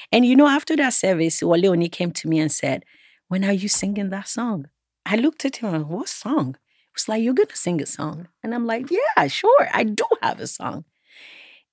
And 0.10 0.26
you 0.26 0.38
know 0.38 0.48
after 0.48 0.74
that 0.78 0.94
service 0.94 1.44
wale 1.44 1.72
oni 1.72 1.90
came 1.90 2.12
to 2.14 2.30
me 2.30 2.40
and 2.40 2.50
said 2.50 2.86
when 3.28 3.44
are 3.44 3.52
you 3.52 3.68
singing 3.68 4.10
that 4.12 4.30
song? 4.30 4.70
I 5.06 5.18
looked 5.18 5.44
at 5.44 5.58
him 5.58 5.74
and 5.74 5.90
what 5.90 6.08
song? 6.08 6.52
It 6.52 6.96
was 6.96 7.10
like 7.10 7.22
you're 7.22 7.34
gonna 7.34 7.56
sing 7.56 7.82
a 7.82 7.86
song. 7.86 8.30
And 8.42 8.56
i'm 8.56 8.66
like 8.66 8.90
yeah 8.90 9.28
sure. 9.28 9.68
I 9.74 9.84
do 9.84 10.06
have 10.22 10.40
a 10.40 10.48
song. 10.48 10.86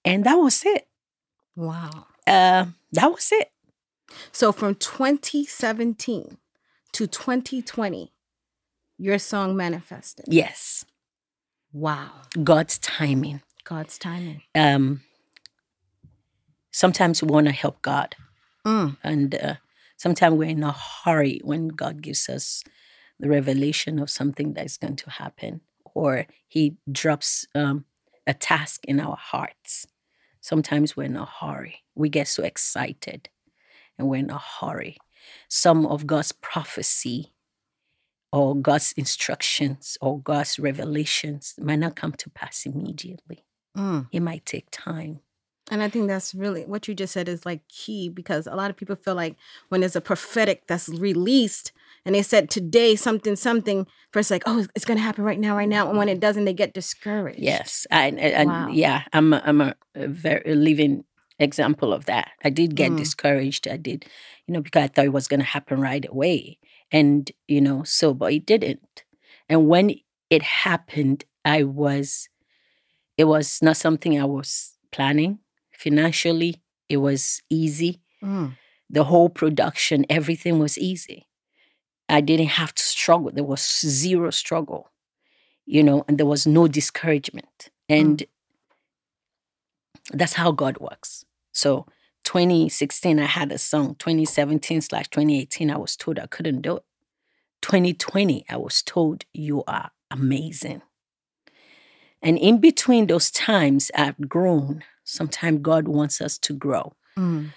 And 0.04 0.24
that 0.24 0.34
was 0.34 0.64
it. 0.66 0.88
Wow. 1.54 2.06
uh, 2.26 2.66
that 2.92 3.12
was 3.12 3.28
it. 3.30 3.52
So 4.32 4.50
from 4.50 4.74
2017 4.74 6.38
to 6.92 7.06
2020, 7.06 8.12
your 8.98 9.18
song 9.18 9.56
manifested. 9.56 10.24
yes 10.28 10.84
Wow. 11.76 12.11
god's 12.42 12.78
timing 12.78 13.42
God's 13.64 13.99
timing. 13.99 14.40
um, 14.54 15.02
sometimes 16.71 17.23
we 17.23 17.28
want 17.30 17.47
to 17.47 17.52
help 17.52 17.83
God, 17.83 18.14
Mm. 18.64 18.97
and 19.02 19.35
uh, 19.35 19.54
sometimes 19.97 20.35
we're 20.37 20.49
in 20.49 20.62
a 20.62 20.73
hurry 20.73 21.40
when 21.45 21.68
God 21.68 22.00
gives 22.02 22.28
us 22.28 22.64
the 23.21 23.28
revelation 23.28 23.99
of 23.99 24.09
something 24.11 24.54
that 24.54 24.64
is 24.64 24.76
going 24.76 24.97
to 24.97 25.11
happen, 25.11 25.61
or 25.95 26.26
He 26.49 26.76
drops 26.90 27.47
um, 27.54 27.85
a 28.26 28.35
task 28.35 28.85
in 28.87 28.99
our 29.00 29.16
hearts. 29.16 29.87
Sometimes 30.40 30.97
we're 30.97 31.04
in 31.04 31.16
a 31.16 31.26
hurry. 31.26 31.83
We 31.95 32.09
get 32.09 32.28
so 32.28 32.42
excited, 32.42 33.28
and 33.99 34.09
we're 34.09 34.25
in 34.25 34.30
a 34.30 34.38
hurry. 34.38 34.97
Some 35.49 35.87
of 35.87 36.06
God's 36.06 36.33
prophecy 36.33 37.33
or 38.36 38.54
God's 38.54 38.92
instructions 38.96 39.96
or 40.00 40.20
God's 40.20 40.58
revelations 40.58 41.54
might 41.58 41.78
not 41.78 41.96
come 41.96 42.12
to 42.12 42.30
pass 42.30 42.66
immediately. 42.66 43.44
Mm. 43.76 44.08
It 44.12 44.20
might 44.20 44.44
take 44.44 44.66
time. 44.70 45.20
And 45.70 45.82
I 45.82 45.88
think 45.88 46.06
that's 46.06 46.32
really 46.34 46.64
what 46.64 46.86
you 46.86 46.94
just 46.94 47.12
said 47.12 47.28
is 47.28 47.44
like 47.44 47.66
key 47.68 48.08
because 48.08 48.46
a 48.46 48.54
lot 48.54 48.70
of 48.70 48.76
people 48.76 48.94
feel 48.94 49.16
like 49.16 49.34
when 49.68 49.80
there's 49.80 49.96
a 49.96 50.00
prophetic 50.00 50.66
that's 50.68 50.88
released 50.88 51.72
and 52.04 52.14
they 52.14 52.22
said 52.22 52.50
today 52.50 52.94
something 52.94 53.34
something 53.34 53.84
first 54.12 54.30
like 54.30 54.44
oh 54.46 54.64
it's 54.76 54.84
going 54.84 54.96
to 54.98 55.02
happen 55.02 55.24
right 55.24 55.40
now 55.40 55.56
right 55.56 55.68
now 55.68 55.88
and 55.88 55.98
when 55.98 56.08
it 56.08 56.20
doesn't 56.20 56.44
they 56.44 56.52
get 56.52 56.72
discouraged. 56.72 57.40
Yes, 57.40 57.84
and, 57.90 58.20
and 58.20 58.48
Wow. 58.48 58.68
yeah, 58.70 59.02
I'm 59.12 59.32
a, 59.32 59.42
I'm 59.44 59.60
a, 59.60 59.74
a 59.96 60.06
very 60.06 60.54
living 60.54 61.04
example 61.40 61.92
of 61.92 62.04
that. 62.06 62.30
I 62.44 62.50
did 62.50 62.76
get 62.76 62.92
Mm. 62.92 62.96
discouraged. 62.98 63.66
I 63.66 63.76
did, 63.76 64.06
you 64.46 64.54
know, 64.54 64.60
because 64.60 64.82
I 64.84 64.86
thought 64.86 65.04
it 65.04 65.12
was 65.12 65.26
going 65.26 65.40
to 65.40 65.46
happen 65.46 65.80
right 65.80 66.06
away, 66.08 66.58
and 66.92 67.30
you 67.48 67.60
know, 67.60 67.82
so 67.84 68.14
but 68.14 68.32
it 68.32 68.46
didn't. 68.46 69.04
And 69.48 69.68
when 69.68 69.94
it 70.30 70.42
happened, 70.42 71.24
I 71.44 71.62
was, 71.62 72.28
it 73.16 73.24
was 73.24 73.60
not 73.62 73.76
something 73.76 74.20
I 74.20 74.24
was 74.24 74.76
planning 74.90 75.38
financially. 75.72 76.62
It 76.88 76.98
was 76.98 77.42
easy. 77.48 78.00
Mm. 78.22 78.56
The 78.90 79.04
whole 79.04 79.28
production, 79.28 80.04
everything 80.10 80.58
was 80.58 80.78
easy. 80.78 81.28
I 82.08 82.20
didn't 82.20 82.48
have 82.48 82.74
to 82.74 82.82
struggle. 82.82 83.30
There 83.32 83.44
was 83.44 83.60
zero 83.60 84.30
struggle, 84.30 84.90
you 85.64 85.82
know, 85.82 86.04
and 86.06 86.18
there 86.18 86.26
was 86.26 86.46
no 86.46 86.68
discouragement. 86.68 87.70
And 87.88 88.24
that's 90.12 90.34
how 90.34 90.52
God 90.52 90.78
works. 90.78 91.24
So 91.52 91.86
2016, 92.26 93.21
I 93.21 93.25
had 93.25 93.52
a 93.52 93.59
song. 93.59 93.95
2017 94.00 94.80
slash 94.83 95.09
2018, 95.09 95.71
I 95.71 95.76
was 95.78 95.97
told 95.97 96.18
I 96.18 96.26
couldn't 96.26 96.61
do 96.61 96.76
it. 96.76 96.85
2020, 97.62 98.45
I 98.50 98.56
was 98.56 98.83
told 98.83 99.25
you 99.33 99.62
are 99.66 99.92
amazing. 100.11 100.83
And 102.21 102.37
in 102.37 102.59
between 102.59 103.06
those 103.06 103.30
times, 103.30 103.92
I've 103.95 104.28
grown. 104.28 104.83
Sometimes 105.04 105.61
God 105.62 105.87
wants 105.87 106.21
us 106.21 106.37
to 106.38 106.52
grow. 106.52 106.95
Mm. 107.16 107.50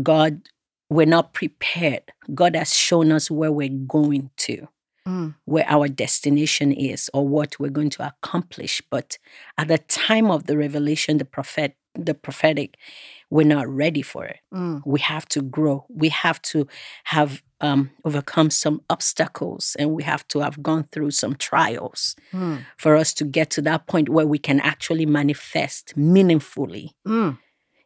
God, 0.00 0.42
we're 0.88 1.04
not 1.04 1.34
prepared. 1.34 2.12
God 2.32 2.54
has 2.54 2.72
shown 2.72 3.10
us 3.10 3.28
where 3.28 3.50
we're 3.50 3.68
going 3.68 4.30
to, 4.36 4.68
Mm. 5.06 5.34
where 5.46 5.64
our 5.68 5.88
destination 5.88 6.70
is, 6.72 7.10
or 7.12 7.26
what 7.26 7.58
we're 7.58 7.70
going 7.70 7.90
to 7.90 8.06
accomplish. 8.06 8.80
But 8.88 9.18
at 9.58 9.66
the 9.68 9.78
time 9.78 10.30
of 10.30 10.46
the 10.46 10.56
revelation, 10.56 11.18
the 11.18 11.24
prophet, 11.24 11.76
the 11.94 12.14
prophetic, 12.14 12.76
we're 13.28 13.46
not 13.46 13.66
ready 13.68 14.02
for 14.02 14.24
it. 14.26 14.38
Mm. 14.54 14.80
We 14.86 15.00
have 15.00 15.26
to 15.30 15.42
grow. 15.42 15.86
We 15.88 16.08
have 16.10 16.40
to 16.42 16.68
have 17.04 17.42
um, 17.60 17.90
overcome 18.04 18.50
some 18.50 18.80
obstacles, 18.90 19.76
and 19.78 19.90
we 19.92 20.02
have 20.04 20.26
to 20.28 20.38
have 20.40 20.62
gone 20.62 20.84
through 20.92 21.10
some 21.12 21.34
trials 21.34 22.14
Mm. 22.32 22.60
for 22.76 22.94
us 22.96 23.12
to 23.14 23.24
get 23.24 23.50
to 23.50 23.62
that 23.62 23.86
point 23.88 24.08
where 24.08 24.26
we 24.26 24.38
can 24.38 24.60
actually 24.60 25.06
manifest 25.06 25.96
meaningfully 25.96 26.94
Mm. 27.06 27.38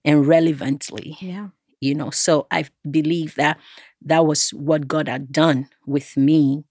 and 0.04 0.26
relevantly 0.26 1.16
Yeah. 1.20 1.48
you 1.80 1.94
know 1.94 2.10
so 2.10 2.46
i 2.50 2.64
believe 2.90 3.34
that 3.34 3.58
that 4.00 4.24
was 4.26 4.50
what 4.54 4.86
god 4.88 5.08
had 5.08 5.30
done 5.32 5.68
with 5.86 6.16
me 6.16 6.64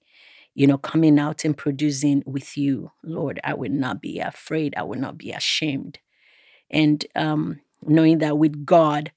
you 0.56 0.68
know 0.68 0.78
coming 0.78 1.20
out 1.20 1.46
and 1.46 1.58
producing 1.58 2.24
with 2.26 2.58
you 2.58 2.92
lord 3.04 3.40
i 3.44 3.54
will 3.54 3.72
not 3.72 4.02
be 4.02 4.20
afraid 4.20 4.74
i 4.78 4.84
will 4.84 5.00
not 5.00 5.18
be 5.18 5.32
ashamed. 5.32 6.00
And 6.72 7.06
um 7.16 7.62
knowing 7.84 8.20
that 8.20 8.38
with 8.38 8.66
god 8.66 9.12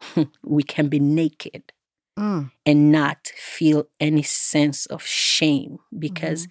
we 0.44 0.62
can 0.62 0.88
be 0.88 1.00
naked 1.00 1.72
Mm. 2.18 2.50
and 2.64 2.90
not 2.90 3.28
feel 3.36 3.88
any 4.00 4.22
sense 4.22 4.86
of 4.86 5.04
shame 5.04 5.78
because 5.98 6.48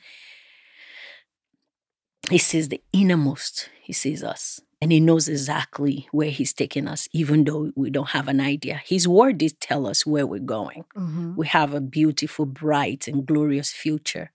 he 2.30 2.38
sees 2.38 2.70
the 2.70 2.82
innermost 2.94 3.70
he 3.82 3.94
sees 3.94 4.24
us 4.24 4.62
and 4.82 4.92
he 4.92 5.00
knows 5.00 5.28
exactly 5.28 6.08
where 6.12 6.30
he's 6.30 6.54
taking 6.54 6.88
us 6.88 7.08
even 7.12 7.44
though 7.46 7.72
we 7.76 7.90
don't 7.90 8.10
have 8.10 8.28
an 8.28 8.40
idea 8.42 8.82
his 8.86 9.08
word 9.08 9.38
did 9.38 9.60
tell 9.60 9.88
us 9.88 10.06
where 10.06 10.28
we're 10.28 10.40
going 10.58 10.84
Mhm. 10.96 11.36
we 11.36 11.48
have 11.48 11.74
a 11.74 11.82
beautiful 11.82 12.46
bright 12.46 13.08
and 13.08 13.26
glorious 13.26 13.72
future 13.72 14.32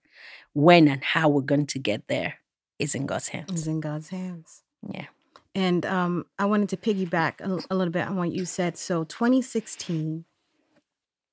when 0.52 0.88
and 0.88 1.04
how 1.04 1.28
we're 1.28 1.42
going 1.52 1.66
to 1.66 1.78
get 1.78 2.08
there 2.08 2.34
is 2.78 2.94
in 2.94 3.06
god's 3.06 3.28
hands. 3.28 3.50
hands 3.50 3.66
in 3.66 3.80
God's 3.80 4.08
hands. 4.08 4.62
yeah 4.98 5.06
And 5.54 5.84
um, 5.84 6.26
I 6.38 6.44
wanted 6.46 6.68
to 6.70 6.76
piggyback 6.76 7.34
a 7.44 7.74
little 7.74 7.92
bit 7.92 8.06
on 8.06 8.16
what 8.16 8.30
you 8.32 8.44
said. 8.46 8.78
So 8.78 9.02
2016, 9.04 10.24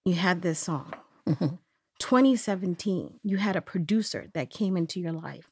you 0.06 0.16
had 0.16 0.42
this 0.42 0.60
song. 0.60 0.92
Mhm. 1.28 1.60
2017, 2.00 3.20
you 3.24 3.38
had 3.38 3.56
a 3.56 3.62
producer 3.62 4.30
that 4.34 4.50
came 4.50 4.76
into 4.76 5.00
your 5.00 5.12
life. 5.12 5.50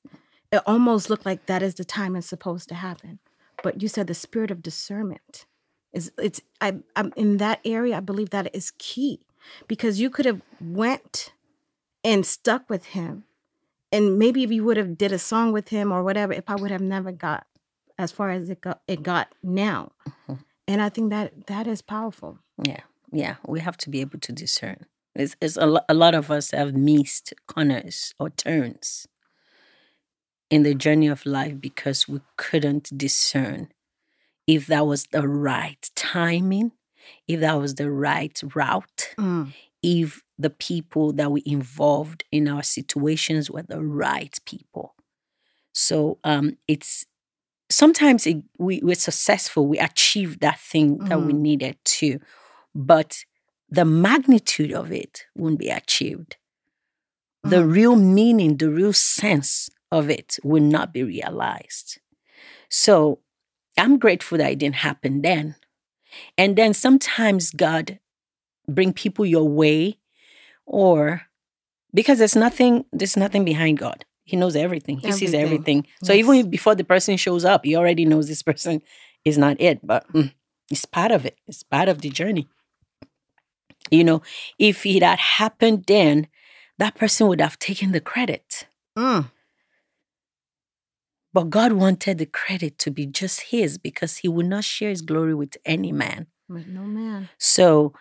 It 0.51 0.61
almost 0.65 1.09
looked 1.09 1.25
like 1.25 1.45
that 1.45 1.61
is 1.61 1.75
the 1.75 1.85
time 1.85 2.15
it's 2.15 2.27
supposed 2.27 2.67
to 2.69 2.75
happen. 2.75 3.19
But 3.65 3.81
you 3.81 3.87
said 3.87 4.05
the 4.07 4.13
spirit 4.13 4.51
of 4.51 4.61
discernment 4.61 5.45
is 5.91 6.11
it's 6.19 6.39
I 6.61 6.69
I'm 6.95 7.11
in 7.15 7.37
that 7.37 7.59
area, 7.65 7.97
I 7.97 7.99
believe 8.11 8.29
that 8.29 8.53
is 8.55 8.71
key 8.77 9.13
because 9.67 9.99
you 9.99 10.09
could 10.11 10.25
have 10.31 10.41
went 10.61 11.33
and 12.03 12.25
stuck 12.25 12.69
with 12.69 12.85
him. 12.97 13.23
And 13.91 14.19
maybe 14.19 14.43
if 14.43 14.51
you 14.51 14.63
would 14.65 14.77
have 14.77 14.97
did 14.97 15.11
a 15.11 15.17
song 15.17 15.51
with 15.51 15.69
him 15.69 15.91
or 15.91 16.03
whatever, 16.03 16.31
if 16.33 16.47
I 16.47 16.55
would 16.55 16.71
have 16.71 16.81
never 16.95 17.11
got 17.11 17.47
as 17.97 18.11
far 18.11 18.29
as 18.29 18.49
it 18.49 18.61
got 18.61 18.81
it 18.87 19.01
got 19.01 19.27
now. 19.41 19.91
Mhm. 20.27 20.39
And 20.67 20.81
I 20.81 20.89
think 20.89 21.09
that 21.09 21.47
that 21.47 21.65
is 21.67 21.81
powerful. 21.81 22.31
yeah 22.63 22.83
yeah 23.11 23.35
we 23.53 23.59
have 23.67 23.77
to 23.83 23.89
be 23.89 23.99
able 24.01 24.19
to 24.27 24.31
discern 24.43 24.77
it's, 25.15 25.35
it's 25.41 25.57
a, 25.57 25.65
lo- 25.65 25.87
a 25.87 25.93
lot 25.93 26.13
of 26.15 26.25
us 26.37 26.51
have 26.51 26.73
missed 26.91 27.33
corners 27.53 28.13
or 28.19 28.29
turns 28.29 29.07
in 30.49 30.63
the 30.63 30.73
journey 30.75 31.07
of 31.07 31.25
life 31.25 31.59
because 31.59 32.07
we 32.07 32.19
couldn't 32.37 32.89
discern 32.97 33.69
if 34.47 34.67
that 34.67 34.85
was 34.85 35.05
the 35.07 35.27
right 35.27 35.89
timing 35.95 36.71
if 37.27 37.39
that 37.39 37.55
was 37.59 37.75
the 37.75 37.91
right 37.91 38.41
route 38.55 39.15
Mm, 39.17 39.53
if 39.83 40.23
the 40.37 40.49
people 40.49 41.13
that 41.13 41.31
we 41.31 41.41
involved 41.45 42.23
in 42.31 42.47
our 42.47 42.63
situations 42.63 43.49
were 43.51 43.63
the 43.63 43.81
right 43.81 44.37
people. 44.45 44.95
So 45.73 46.19
um, 46.23 46.57
it's 46.67 47.05
sometimes 47.71 48.27
it, 48.27 48.37
we, 48.57 48.79
we're 48.83 48.95
successful, 48.95 49.67
we 49.67 49.79
achieve 49.79 50.39
that 50.39 50.59
thing 50.59 51.03
that 51.09 51.21
we 51.21 51.33
Mm. 51.33 51.39
needed 51.39 51.77
to, 51.85 52.19
but 52.75 53.25
the 53.69 53.85
magnitude 53.85 54.73
of 54.73 54.91
it 54.91 55.25
won't 55.35 55.59
be 55.59 55.69
achieved 55.69 56.37
the 57.43 57.57
Mhm. 57.63 57.73
real 57.73 57.95
meaning, 57.95 58.57
the 58.57 58.69
real 58.71 58.93
sense 58.93 59.69
of 59.97 60.09
it 60.09 60.37
will 60.43 60.61
not 60.63 60.93
be 60.93 61.03
realized. 61.03 61.99
So 62.69 63.19
I'm 63.77 63.97
grateful 63.97 64.37
that 64.37 64.51
it 64.51 64.59
didn't 64.59 64.75
happen 64.75 65.21
then. 65.21 65.55
And 66.37 66.55
then 66.55 66.73
sometimes 66.73 67.51
God 67.51 67.99
bring 68.67 68.93
people 68.93 69.25
your 69.25 69.47
way 69.47 69.97
or 70.65 71.21
because 71.93 72.17
there's 72.19 72.35
nothing 72.35 72.85
there's 72.91 73.17
nothing 73.17 73.45
behind 73.45 73.77
God. 73.77 74.05
He 74.23 74.35
knows 74.37 74.55
everything. 74.55 74.97
He 74.97 75.11
sees 75.11 75.33
Everything. 75.33 75.45
everything. 75.45 75.87
So 76.03 76.13
even 76.13 76.49
before 76.49 76.73
the 76.73 76.83
person 76.83 77.15
shows 77.15 77.45
up, 77.45 77.63
he 77.63 77.75
already 77.75 78.05
knows 78.05 78.27
this 78.27 78.41
person 78.41 78.81
is 79.23 79.37
not 79.37 79.61
it, 79.61 79.85
but 79.85 80.11
mm, 80.11 80.33
it's 80.71 80.85
part 80.85 81.11
of 81.11 81.25
it. 81.25 81.37
It's 81.47 81.61
part 81.61 81.89
of 81.89 82.01
the 82.01 82.09
journey. 82.09 82.47
You 83.91 84.03
know, 84.03 84.23
if 84.57 84.83
it 84.85 85.03
had 85.03 85.19
happened 85.19 85.83
then, 85.87 86.27
that 86.79 86.95
person 86.95 87.27
would 87.27 87.39
have 87.39 87.59
taken 87.59 87.91
the 87.91 88.01
credit. 88.01 88.65
Mm. 88.97 89.29
But 91.35 91.49
God 91.49 91.73
wanted 91.73 92.17
the 92.17 92.25
credit 92.25 92.77
to 92.77 92.89
be 92.89 93.05
just 93.05 93.41
his 93.51 93.77
because 93.77 94.15
he 94.15 94.29
would 94.29 94.45
not 94.45 94.63
share 94.63 94.89
his 94.89 95.01
glory 95.01 95.35
with 95.35 95.57
any 95.65 95.91
man. 95.91 96.27
But 96.47 96.65
no 96.69 96.83
man. 96.83 97.27
So 97.37 97.91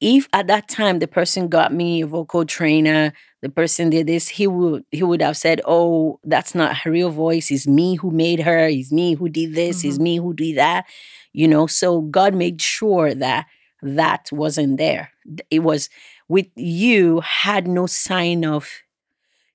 if 0.00 0.28
at 0.32 0.46
that 0.46 0.68
time 0.68 1.00
the 1.00 1.08
person 1.08 1.48
got 1.48 1.74
me 1.74 2.02
a 2.02 2.06
vocal 2.06 2.44
trainer, 2.44 3.12
the 3.42 3.48
person 3.48 3.90
did 3.90 4.06
this, 4.06 4.28
he 4.28 4.46
would 4.46 4.84
he 4.92 5.02
would 5.02 5.22
have 5.22 5.36
said, 5.36 5.60
"Oh, 5.64 6.20
that's 6.22 6.54
not 6.54 6.76
her 6.76 6.92
real 6.92 7.10
voice. 7.10 7.50
It's 7.50 7.66
me 7.66 7.96
who 7.96 8.12
made 8.12 8.38
her. 8.38 8.68
It's 8.68 8.92
me 8.92 9.14
who 9.14 9.28
did 9.28 9.56
this. 9.56 9.82
It's 9.82 9.96
mm-hmm. 9.96 10.04
me 10.04 10.16
who 10.18 10.32
did 10.32 10.58
that." 10.58 10.86
You 11.32 11.48
know. 11.48 11.66
So 11.66 12.02
God 12.02 12.32
made 12.32 12.62
sure 12.62 13.12
that 13.12 13.46
that 13.82 14.28
wasn't 14.30 14.78
there. 14.78 15.10
It 15.50 15.64
was 15.64 15.90
with 16.28 16.46
you 16.54 17.22
had 17.22 17.66
no 17.66 17.86
sign 17.86 18.44
of 18.44 18.70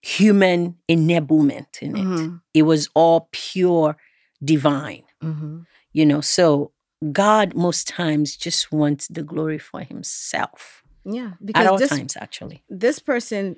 human 0.01 0.75
enablement 0.89 1.81
in 1.81 1.95
it. 1.95 2.03
Mhm. 2.05 2.41
It 2.53 2.63
was 2.63 2.89
all 2.93 3.27
pure 3.31 3.97
divine 4.43 5.03
Mhm. 5.21 5.65
you 5.91 6.05
know 6.05 6.21
so 6.21 6.71
god 7.11 7.53
most 7.55 7.87
times 7.89 8.37
just 8.37 8.71
wants 8.71 9.07
the 9.09 9.21
glory 9.21 9.59
for 9.59 9.81
himself 9.81 10.81
Yeah, 11.03 11.31
at 11.31 11.45
because 11.45 11.67
all 11.67 11.77
this 11.77 11.89
times 11.89 12.15
actually 12.15 12.63
this 12.69 12.99
person 12.99 13.57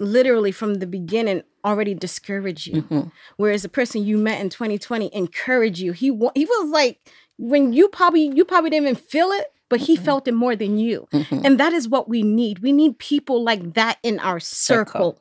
literally 0.00 0.52
from 0.52 0.74
the 0.74 0.86
beginning 0.86 1.42
already 1.64 1.94
discouraged 1.94 2.66
you, 2.66 2.82
Mhm. 2.82 3.12
whereas 3.38 3.62
the 3.62 3.68
person 3.70 4.04
you 4.04 4.18
met 4.18 4.40
in 4.40 4.50
2020 4.50 5.08
encouraged 5.14 5.78
you. 5.78 5.92
He 5.92 6.06
he 6.34 6.44
was 6.44 6.68
like 6.70 6.98
when 7.38 7.72
you 7.72 7.88
probably 7.88 8.30
you 8.34 8.44
probably 8.44 8.68
didn't 8.70 8.88
even 8.88 8.96
feel 9.02 9.30
it, 9.32 9.46
but 9.70 9.80
he 9.80 9.96
Mhm. 9.96 10.04
felt 10.04 10.28
it 10.28 10.32
more 10.34 10.54
than 10.56 10.78
you. 10.78 11.08
Mhm. 11.12 11.44
And 11.46 11.58
that 11.58 11.72
is 11.72 11.88
what 11.88 12.08
we 12.08 12.22
need. 12.22 12.58
We 12.58 12.72
need 12.72 12.98
people 12.98 13.42
like 13.42 13.72
that 13.74 13.98
in 14.02 14.18
our 14.18 14.38
circle. 14.40 15.14
Circle. 15.14 15.20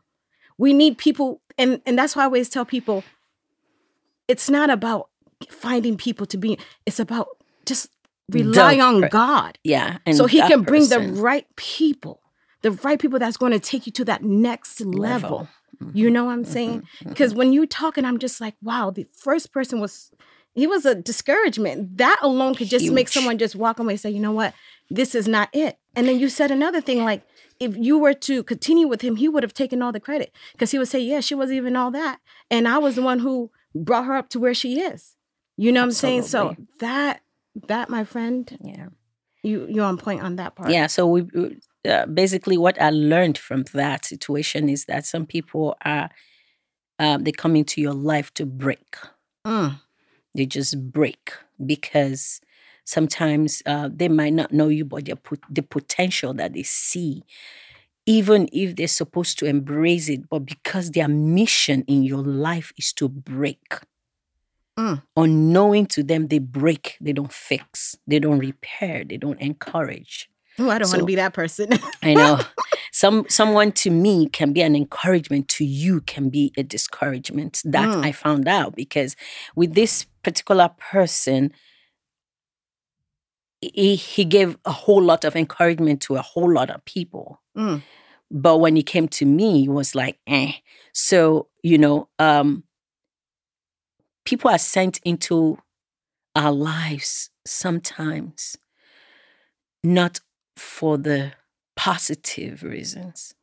We 0.58 0.74
need 0.74 0.98
people, 0.98 1.42
and 1.58 1.82
and 1.86 1.98
that's 1.98 2.16
why 2.16 2.24
I 2.24 2.26
always 2.26 2.50
tell 2.50 2.66
people, 2.66 3.04
it's 4.28 4.50
not 4.50 4.70
about 4.70 5.10
finding 5.50 5.98
people 5.98 6.26
to 6.28 6.38
be. 6.38 6.58
It's 6.86 7.00
about 7.00 7.28
just 7.66 7.90
rely 8.30 8.80
on 8.80 9.02
God, 9.10 9.58
yeah 9.64 9.98
and 10.06 10.16
so 10.16 10.26
He 10.26 10.40
can 10.48 10.62
bring 10.64 10.88
the 10.88 11.00
right 11.22 11.46
people, 11.56 12.22
the 12.62 12.72
right 12.72 13.00
people 13.00 13.20
that's 13.20 13.38
going 13.38 13.52
to 13.52 13.60
take 13.60 13.86
you 13.86 13.92
to 13.94 14.06
that 14.06 14.24
next 14.24 14.80
level. 14.82 15.48
You 15.94 16.10
know 16.10 16.26
what 16.26 16.32
I'm 16.32 16.46
saying? 16.46 16.84
Mhm. 17.02 17.10
Because 17.10 17.34
when 17.34 17.52
you 17.52 17.66
talking, 17.66 18.06
I'm 18.06 18.18
just 18.18 18.40
like, 18.40 18.56
wow. 18.62 18.90
The 18.90 19.06
first 19.14 19.52
person 19.52 19.82
was. 19.82 20.12
He 20.56 20.68
was 20.68 20.86
a 20.86 20.94
discouragement. 20.96 21.98
That 21.98 22.18
alone 22.22 22.54
could 22.56 22.70
just 22.70 22.86
make 22.94 23.08
someone 23.10 23.38
just 23.40 23.56
walk 23.56 23.80
away 23.80 23.94
and 23.94 24.00
say, 24.00 24.12
you 24.12 24.20
know 24.20 24.32
what, 24.32 24.54
this 24.90 25.16
is 25.16 25.28
not 25.28 25.50
it. 25.52 25.78
And 25.96 26.08
then 26.08 26.20
you 26.20 26.30
said 26.30 26.52
another 26.52 26.82
thing 26.82 27.04
like, 27.04 27.24
if 27.60 27.78
you 27.78 27.98
were 28.00 28.14
to 28.16 28.44
continue 28.44 28.88
with 28.88 29.02
him, 29.02 29.16
he 29.18 29.30
would 29.30 29.44
have 29.44 29.54
taken 29.54 29.82
all 29.82 29.92
the 29.92 30.00
credit 30.00 30.34
because 30.54 30.72
he 30.72 30.80
would 30.80 30.88
say, 30.88 31.00
yeah, 31.00 31.20
she 31.20 31.36
wasn't 31.36 31.58
even 31.58 31.76
all 31.76 31.92
that. 31.92 32.20
And 32.50 32.68
I 32.68 32.78
was 32.80 32.96
the 32.96 33.04
one 33.04 33.20
who 33.20 33.52
brought 33.76 34.06
her 34.06 34.16
up 34.16 34.30
to 34.30 34.40
where 34.40 34.54
she 34.54 34.80
is. 34.80 35.16
You 35.56 35.72
know 35.72 35.82
what 35.82 35.86
I'm 35.86 35.92
saying? 35.92 36.24
So 36.24 36.56
that, 36.80 37.22
that, 37.68 37.90
my 37.90 38.04
friend, 38.04 38.58
yeah 38.64 38.88
you, 39.44 39.68
you're 39.70 39.86
on 39.86 39.98
point 39.98 40.22
on 40.24 40.38
that 40.38 40.56
part. 40.56 40.72
yeah 40.72 40.88
so 40.88 41.06
we 41.06 41.28
uh, 41.88 42.06
basically 42.08 42.58
what 42.58 42.82
i 42.82 42.90
learned 42.90 43.38
from 43.38 43.64
that 43.74 44.06
situation 44.06 44.70
is 44.70 44.86
that 44.86 45.06
some 45.06 45.26
people 45.26 45.76
are 45.84 46.10
um, 47.00 47.24
they 47.24 47.32
come 47.32 47.56
into 47.56 47.82
your 47.82 47.94
life 47.94 48.34
to 48.36 48.46
break 48.46 48.96
Mm, 49.46 49.82
they 50.34 50.46
just 50.46 50.92
break 50.94 51.34
because 51.66 52.40
sometimes 52.86 53.62
uh, 53.66 53.90
they 53.92 54.10
might 54.10 54.34
not 54.34 54.52
know 54.52 54.68
you, 54.68 54.86
but 54.86 55.08
put 55.24 55.42
the 55.50 55.62
potential 55.62 56.34
that 56.36 56.54
they 56.54 56.64
see, 56.64 57.24
even 58.06 58.50
if 58.52 58.76
they're 58.76 58.88
supposed 58.88 59.40
to 59.40 59.46
embrace 59.46 60.10
it, 60.10 60.30
but 60.30 60.40
because 60.40 60.92
their 60.92 61.08
mission 61.08 61.84
in 61.88 62.04
your 62.04 62.24
life 62.24 62.74
is 62.78 62.94
to 62.94 63.08
break. 63.08 63.76
Mm. 64.78 65.04
Unknowing 65.16 65.86
to 65.86 66.04
them, 66.04 66.28
they 66.28 66.40
break, 66.40 66.98
they 67.00 67.14
don't 67.14 67.32
fix, 67.32 67.96
they 68.08 68.20
don't 68.20 68.40
repair, 68.40 69.04
they 69.04 69.18
don't 69.18 69.40
encourage. 69.40 70.30
Oh, 70.60 70.70
I 70.70 70.78
don't 70.78 70.90
want 70.90 71.00
to 71.00 71.06
be 71.06 71.16
that 71.16 71.34
person. 71.34 71.70
I 72.04 72.14
know. 72.14 72.40
Some 72.92 73.26
someone 73.28 73.72
to 73.72 73.90
me 73.90 74.28
can 74.30 74.54
be 74.54 74.62
an 74.62 74.76
encouragement 74.76 75.48
to 75.50 75.66
you 75.66 76.02
can 76.02 76.30
be 76.30 76.54
a 76.58 76.62
discouragement. 76.64 77.62
That 77.66 77.90
Mm. 77.90 78.06
I 78.06 78.12
found 78.12 78.48
out 78.48 78.76
because 78.76 79.16
with 79.56 79.74
this 79.74 80.06
particular 80.22 80.70
person, 80.78 81.52
he, 83.74 83.96
he 83.96 84.26
gave 84.26 84.58
a 84.66 84.72
whole 84.72 85.02
lot 85.02 85.24
of 85.26 85.36
encouragement 85.36 86.02
to 86.04 86.16
a 86.16 86.22
whole 86.22 86.52
lot 86.52 86.70
of 86.70 86.84
people. 86.86 87.42
Mm. 87.58 87.82
But 88.32 88.58
when 88.58 88.76
he 88.76 88.84
came 88.84 89.08
to 89.10 89.26
me, 89.26 89.62
he 89.62 89.70
was 89.70 89.94
like, 89.96 90.20
eh. 90.28 90.54
So, 90.94 91.48
you 91.62 91.78
know, 91.78 92.10
um, 92.20 92.64
people 94.26 94.50
are 94.50 94.58
sent 94.58 95.00
into 95.04 95.58
our 96.36 96.52
lives 96.52 97.30
sometimes 97.46 98.58
not 99.84 100.20
for 100.56 100.98
the 100.98 101.34
positive 101.76 102.64
reasons 102.64 103.36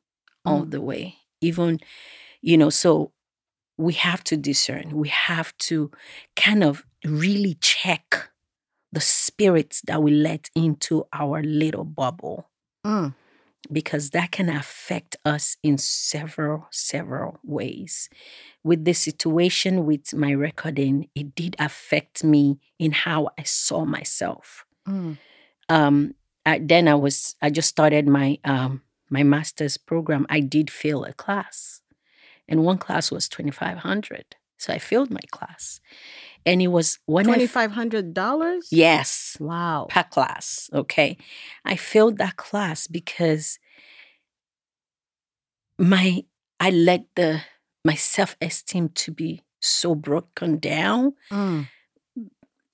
all 0.44 0.62
Mm. 0.64 0.70
the 0.70 0.80
way. 0.80 1.16
Even, 1.40 1.80
you 2.40 2.56
know, 2.56 2.70
so 2.70 3.12
we 3.76 3.92
have 3.94 4.22
to 4.24 4.36
discern. 4.36 4.96
We 4.96 5.08
have 5.08 5.56
to 5.58 5.90
kind 6.36 6.64
of 6.64 6.84
really 7.04 7.54
check 7.60 8.29
the 8.92 9.00
spirits 9.00 9.80
that 9.86 10.02
we 10.02 10.10
let 10.10 10.50
into 10.54 11.06
our 11.12 11.42
little 11.42 11.84
bubble 11.84 12.48
Mm. 12.84 13.14
because 13.70 14.10
that 14.10 14.30
can 14.32 14.48
affect 14.48 15.16
us 15.24 15.56
in 15.62 15.76
several, 15.76 16.66
several 16.70 17.38
ways. 17.44 18.08
With 18.64 18.84
the 18.86 18.94
situation 18.94 19.84
with 19.84 20.14
my 20.14 20.30
recording, 20.30 21.08
it 21.14 21.34
did 21.34 21.56
affect 21.58 22.24
me 22.24 22.58
in 22.78 22.92
how 22.92 23.28
I 23.38 23.42
saw 23.44 23.84
myself. 23.84 24.64
Mm. 24.88 25.18
Um, 25.68 26.14
I, 26.46 26.58
then 26.58 26.88
I 26.88 26.94
was, 26.94 27.36
I 27.42 27.50
just 27.50 27.68
started 27.68 28.08
my 28.08 28.38
um, 28.44 28.82
my 29.10 29.22
master's 29.24 29.76
program. 29.76 30.24
I 30.30 30.40
did 30.40 30.70
fail 30.70 31.04
a 31.04 31.12
class, 31.12 31.82
and 32.48 32.64
one 32.64 32.78
class 32.78 33.10
was 33.10 33.28
twenty 33.28 33.50
five 33.50 33.78
hundred. 33.78 34.24
So 34.56 34.72
I 34.72 34.78
failed 34.78 35.10
my 35.10 35.20
class, 35.30 35.80
and 36.46 36.62
it 36.62 36.68
was 36.68 36.98
when 37.06 37.24
Twenty 37.26 37.46
five 37.46 37.72
hundred 37.72 38.14
dollars. 38.14 38.68
yes, 38.70 39.36
Wow. 39.40 39.86
per 39.90 40.02
class. 40.04 40.68
Okay. 40.72 41.16
I 41.64 41.76
failed 41.76 42.18
that 42.18 42.36
class 42.36 42.86
because 42.86 43.58
my 45.78 46.24
I 46.58 46.70
let 46.70 47.06
the 47.16 47.40
my 47.84 47.94
self-esteem 47.94 48.90
to 48.90 49.12
be 49.12 49.42
so 49.60 49.94
broken 49.94 50.58
down 50.58 51.14
Mm. 51.30 51.68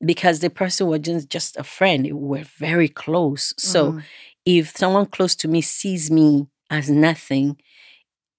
because 0.05 0.41
the 0.41 0.51
person 0.51 0.89
was 0.89 1.01
just, 1.27 1.57
a 1.57 1.63
friend. 1.65 2.05
We 2.05 2.13
were 2.13 2.45
very 2.59 2.89
close. 2.89 3.55
So 3.59 3.93
Mhm. 3.93 4.03
if 4.45 4.77
someone 4.77 5.07
close 5.07 5.35
to 5.37 5.49
me 5.49 5.61
sees 5.63 6.11
me 6.11 6.49
as 6.71 6.91
nothing, 6.91 7.57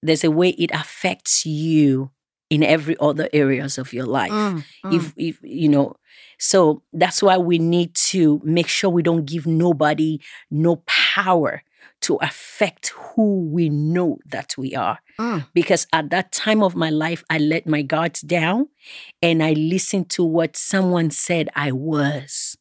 there's 0.02 0.24
a 0.24 0.30
way 0.30 0.50
it 0.50 0.70
affects 0.72 1.44
you 1.46 2.10
in 2.50 2.62
every 2.62 2.96
other 3.00 3.28
areas 3.32 3.78
of 3.78 3.92
your 3.92 4.06
life 4.06 4.32
Mm. 4.32 4.64
if 4.96 5.12
if 5.16 5.38
you 5.42 5.68
know 5.68 5.94
so 6.38 6.82
that's 6.92 7.22
why 7.22 7.36
we 7.36 7.58
need 7.58 7.94
to 8.10 8.40
make 8.44 8.68
sure 8.68 8.90
we 8.90 9.02
don't 9.02 9.26
give 9.26 9.46
nobody 9.46 10.18
no 10.50 10.76
power 10.86 11.62
to 12.00 12.16
affect 12.16 12.92
who 12.96 13.42
we 13.50 13.68
know 13.68 14.18
that 14.26 14.54
we 14.56 14.74
are 14.74 14.98
Mm. 15.18 15.46
because 15.52 15.86
at 15.92 16.10
that 16.10 16.30
time 16.32 16.62
of 16.62 16.74
my 16.76 16.90
life 16.90 17.22
i 17.28 17.38
let 17.38 17.66
my 17.66 17.82
guards 17.82 18.20
down 18.22 18.68
and 19.20 19.42
i 19.42 19.52
listened 19.52 20.08
to 20.10 20.22
what 20.24 20.56
someone 20.56 21.10
said 21.10 21.48
i 21.56 21.72
was 21.72 22.56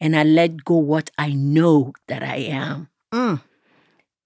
and 0.00 0.14
i 0.14 0.22
let 0.22 0.62
go 0.64 0.76
what 0.76 1.10
i 1.18 1.32
know 1.32 1.92
that 2.06 2.22
i 2.22 2.36
am 2.36 2.88
Mm. 3.12 3.40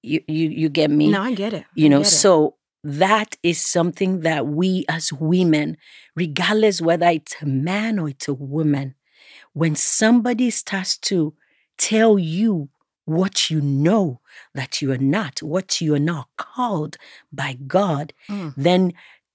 you 0.02 0.20
you, 0.28 0.48
you 0.50 0.68
get 0.68 0.90
me 0.90 1.08
No, 1.10 1.22
I 1.22 1.32
get 1.34 1.52
it. 1.54 1.64
you 1.74 1.88
know 1.88 2.02
so 2.02 2.56
that 2.86 3.36
is 3.42 3.58
something 3.58 4.20
that 4.20 4.46
we 4.46 4.84
as 4.88 5.10
women 5.12 5.76
regardless 6.14 6.80
whether 6.82 7.06
it's 7.06 7.34
a 7.40 7.46
man 7.46 7.98
or 7.98 8.08
it's 8.10 8.28
a 8.28 8.34
woman 8.34 8.94
when 9.54 9.74
somebody 9.74 10.50
starts 10.50 10.98
to 10.98 11.34
tell 11.78 12.18
you 12.18 12.68
what 13.06 13.50
you 13.50 13.60
know 13.60 14.20
that 14.54 14.80
you 14.80 14.90
are 14.90 14.98
not, 14.98 15.42
what 15.42 15.80
you 15.80 15.94
are 15.94 15.98
not 15.98 16.26
called 16.38 16.96
by 17.32 17.52
God, 17.66 18.12
Mm. 18.28 18.54
then 18.56 18.92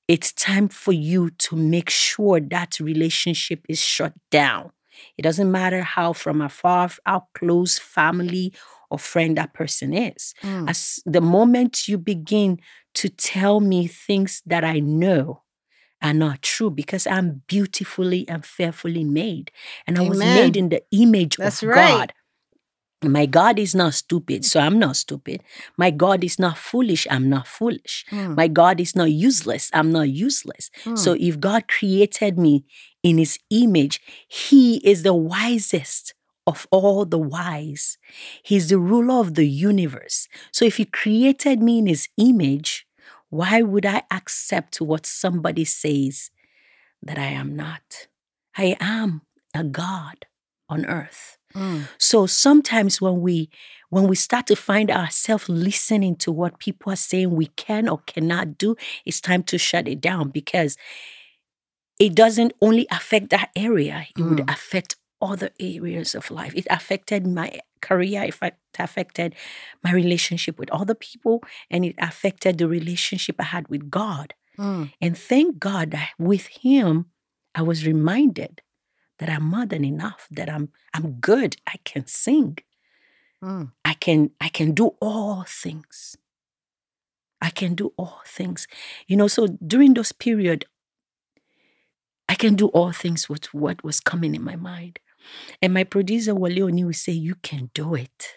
it's 0.07 0.31
time 0.33 0.67
for 0.69 0.91
you 0.91 1.29
to 1.31 1.55
make 1.55 1.89
sure 1.89 2.39
that 2.39 2.79
relationship 2.79 3.65
is 3.69 3.79
shut 3.79 4.13
down. 4.31 4.71
It 5.17 5.21
doesn't 5.21 5.51
matter 5.51 5.81
how 5.83 6.13
from 6.13 6.41
afar, 6.41 6.89
how 7.05 7.27
close 7.35 7.77
family 7.77 8.53
or 8.89 8.97
friend 8.97 9.37
that 9.37 9.53
person 9.53 9.93
is. 9.93 10.33
Mm. 10.41 10.69
As 10.69 10.99
the 11.05 11.21
moment 11.21 11.87
you 11.87 11.97
begin 11.99 12.59
to 12.95 13.09
tell 13.09 13.59
me 13.59 13.87
things 13.87 14.41
that 14.45 14.63
I 14.63 14.79
know 14.79 15.43
are 16.01 16.13
not 16.13 16.41
true 16.41 16.69
because 16.69 17.05
I'm 17.05 17.43
beautifully 17.47 18.27
and 18.27 18.45
fearfully 18.45 19.03
made. 19.03 19.51
And 19.85 19.97
I 19.97 20.01
was 20.01 20.19
made 20.19 20.55
in 20.55 20.69
the 20.69 20.81
image 20.91 21.37
That's 21.37 21.61
of 21.63 21.69
right. 21.69 21.91
God. 21.99 22.13
My 23.01 23.25
God 23.25 23.59
is 23.59 23.73
not 23.73 23.93
stupid, 23.93 24.43
so 24.43 24.59
I'm 24.59 24.77
not 24.77 24.97
stupid. 24.97 25.41
My 25.77 25.89
God 25.89 26.21
is 26.21 26.37
not 26.37 26.57
foolish, 26.57 27.07
I'm 27.09 27.29
not 27.29 27.47
foolish. 27.47 28.05
Mm. 28.11 28.35
My 28.35 28.49
God 28.49 28.81
is 28.81 28.93
not 28.93 29.09
useless, 29.11 29.69
I'm 29.73 29.91
not 29.91 30.09
useless. 30.09 30.69
So 30.95 31.15
Mm. 31.15 31.27
if 31.29 31.39
God 31.39 31.67
created 31.69 32.37
me 32.37 32.65
in 33.01 33.17
his 33.17 33.39
image, 33.49 34.01
he 34.27 34.77
is 34.85 35.03
the 35.03 35.13
wisest 35.13 36.13
of 36.49 36.67
all 36.71 37.05
the 37.05 37.19
wise. 37.19 37.97
He's 38.43 38.67
the 38.69 38.79
ruler 38.79 39.19
of 39.19 39.35
the 39.35 39.47
universe. 39.47 40.27
So 40.51 40.65
if 40.65 40.77
he 40.77 40.85
created 40.85 41.61
me 41.61 41.77
in 41.79 41.87
his 41.87 42.09
image, 42.17 42.71
why 43.29 43.61
would 43.61 43.85
I 43.85 44.01
accept 44.11 44.81
what 44.81 45.05
somebody 45.05 45.65
says 45.65 46.31
that 47.07 47.17
I 47.17 47.29
am 47.41 47.55
not? 47.55 48.07
I 48.57 48.75
am 48.79 49.21
a 49.53 49.63
God 49.63 50.25
on 50.67 50.85
earth. 50.85 51.37
Mm. 51.55 51.87
So 51.97 52.25
sometimes 52.27 53.01
when 53.01 53.21
we 53.21 53.49
when 53.89 54.07
we 54.07 54.15
start 54.15 54.45
to 54.47 54.55
find 54.55 54.91
ourselves 54.91 55.49
listening 55.49 56.15
to 56.17 56.31
what 56.31 56.59
people 56.59 56.91
are 56.93 57.03
saying 57.09 57.31
we 57.31 57.47
can 57.65 57.89
or 57.89 57.99
cannot 58.05 58.57
do, 58.57 58.75
it's 59.05 59.19
time 59.21 59.41
to 59.43 59.57
shut 59.57 59.87
it 59.87 59.99
down 59.99 60.29
because 60.29 60.77
it 61.99 62.13
doesn't 62.15 62.53
only 62.61 62.87
affect 62.91 63.29
that 63.29 63.49
area, 63.55 64.07
it 64.15 64.21
would 64.21 64.39
Mm. 64.45 64.53
affect 64.53 64.95
other 65.21 65.49
areas 65.59 66.15
of 66.15 66.31
life. 66.31 66.53
It 66.55 66.67
affected 66.69 67.27
my 67.27 67.59
career, 67.81 68.23
it 68.23 68.53
affected 68.77 69.35
my 69.83 69.91
relationship 69.91 70.57
with 70.59 70.69
other 70.71 70.95
people, 70.95 71.43
and 71.69 71.85
it 71.85 71.95
affected 71.99 72.57
the 72.57 72.67
relationship 72.67 73.35
I 73.39 73.43
had 73.43 73.67
with 73.67 73.89
God. 73.89 74.33
Mm. 74.57 74.91
And 75.01 75.17
thank 75.17 75.59
God 75.59 75.91
that 75.91 76.09
with 76.17 76.47
Him, 76.47 77.07
I 77.55 77.61
was 77.61 77.85
reminded 77.85 78.61
that 79.19 79.29
I'm 79.29 79.43
more 79.43 79.65
than 79.65 79.83
enough, 79.83 80.27
that 80.31 80.49
I'm 80.49 80.69
I'm 80.93 81.13
good, 81.13 81.57
I 81.67 81.75
can 81.83 82.07
sing, 82.07 82.59
Mm. 83.43 83.71
I 83.85 83.93
can 83.93 84.31
I 84.41 84.49
can 84.49 84.73
do 84.73 84.95
all 85.01 85.45
things. 85.47 86.17
I 87.41 87.49
can 87.49 87.73
do 87.73 87.93
all 87.97 88.21
things. 88.25 88.67
You 89.07 89.15
know, 89.15 89.27
so 89.27 89.47
during 89.65 89.93
those 89.93 90.11
period, 90.11 90.65
I 92.27 92.35
can 92.35 92.55
do 92.55 92.67
all 92.67 92.91
things 92.91 93.29
with 93.29 93.53
what 93.53 93.83
was 93.83 94.01
coming 94.01 94.35
in 94.35 94.43
my 94.43 94.57
mind. 94.57 94.99
And 95.61 95.73
my 95.73 95.83
producer 95.83 96.33
Wale 96.35 96.65
Oni 96.65 96.83
would 96.83 96.95
say, 96.95 97.11
You 97.13 97.35
can 97.35 97.69
do 97.73 97.95
it. 97.95 98.35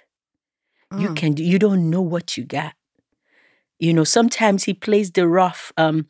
You 0.98 1.08
Mm. 1.10 1.16
can 1.16 1.32
do 1.34 1.42
you 1.44 1.58
don't 1.58 1.88
know 1.90 2.02
what 2.02 2.36
you 2.36 2.44
got. 2.44 2.74
You 3.78 3.92
know, 3.92 4.04
sometimes 4.04 4.64
he 4.64 4.74
plays 4.74 5.10
the 5.12 5.26
rough, 5.26 5.72
um, 5.76 6.06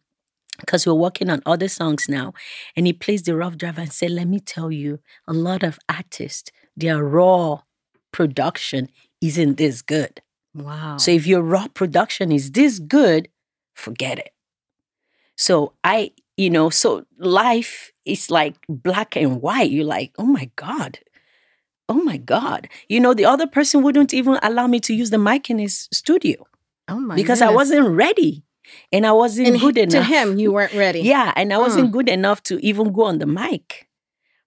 because 0.60 0.86
we're 0.86 0.94
working 0.94 1.30
on 1.30 1.42
other 1.46 1.68
songs 1.68 2.08
now, 2.08 2.34
and 2.76 2.86
he 2.86 2.92
plays 2.92 3.22
the 3.22 3.34
rough 3.36 3.56
drive 3.56 3.78
and 3.78 3.92
said, 3.92 4.10
Let 4.10 4.28
me 4.28 4.40
tell 4.40 4.70
you, 4.70 4.98
a 5.26 5.32
lot 5.32 5.62
of 5.62 5.78
artists, 5.88 6.50
their 6.76 7.02
raw 7.04 7.62
production 8.12 8.88
isn't 9.20 9.56
this 9.56 9.82
good. 9.82 10.20
Wow. 10.54 10.98
So 10.98 11.10
if 11.10 11.26
your 11.26 11.42
raw 11.42 11.68
production 11.68 12.30
is 12.32 12.50
this 12.52 12.78
good, 12.78 13.28
forget 13.74 14.18
it. 14.18 14.32
So 15.36 15.72
I, 15.82 16.12
you 16.36 16.50
know, 16.50 16.70
so 16.70 17.04
life 17.18 17.92
is 18.04 18.30
like 18.30 18.56
black 18.68 19.16
and 19.16 19.42
white. 19.42 19.70
You're 19.70 19.84
like, 19.84 20.12
oh 20.18 20.26
my 20.26 20.50
God. 20.56 20.98
Oh 21.88 22.02
my 22.02 22.16
God. 22.16 22.68
You 22.88 23.00
know, 23.00 23.14
the 23.14 23.24
other 23.24 23.46
person 23.46 23.82
wouldn't 23.82 24.14
even 24.14 24.38
allow 24.42 24.66
me 24.66 24.80
to 24.80 24.94
use 24.94 25.10
the 25.10 25.18
mic 25.18 25.50
in 25.50 25.58
his 25.58 25.88
studio 25.92 26.46
oh 26.88 26.98
my 26.98 27.14
because 27.14 27.42
I 27.42 27.50
wasn't 27.50 27.88
ready 27.88 28.44
and 28.90 29.06
I 29.06 29.12
wasn't 29.12 29.48
and 29.48 29.60
good 29.60 29.76
he- 29.76 29.82
enough. 29.82 29.92
to 29.92 30.02
him 30.02 30.38
you 30.38 30.52
weren't 30.52 30.74
ready. 30.74 31.00
Yeah, 31.00 31.32
and 31.36 31.52
I 31.52 31.56
hmm. 31.56 31.62
wasn't 31.62 31.92
good 31.92 32.08
enough 32.08 32.42
to 32.44 32.64
even 32.64 32.92
go 32.92 33.04
on 33.04 33.18
the 33.18 33.26
mic. 33.26 33.88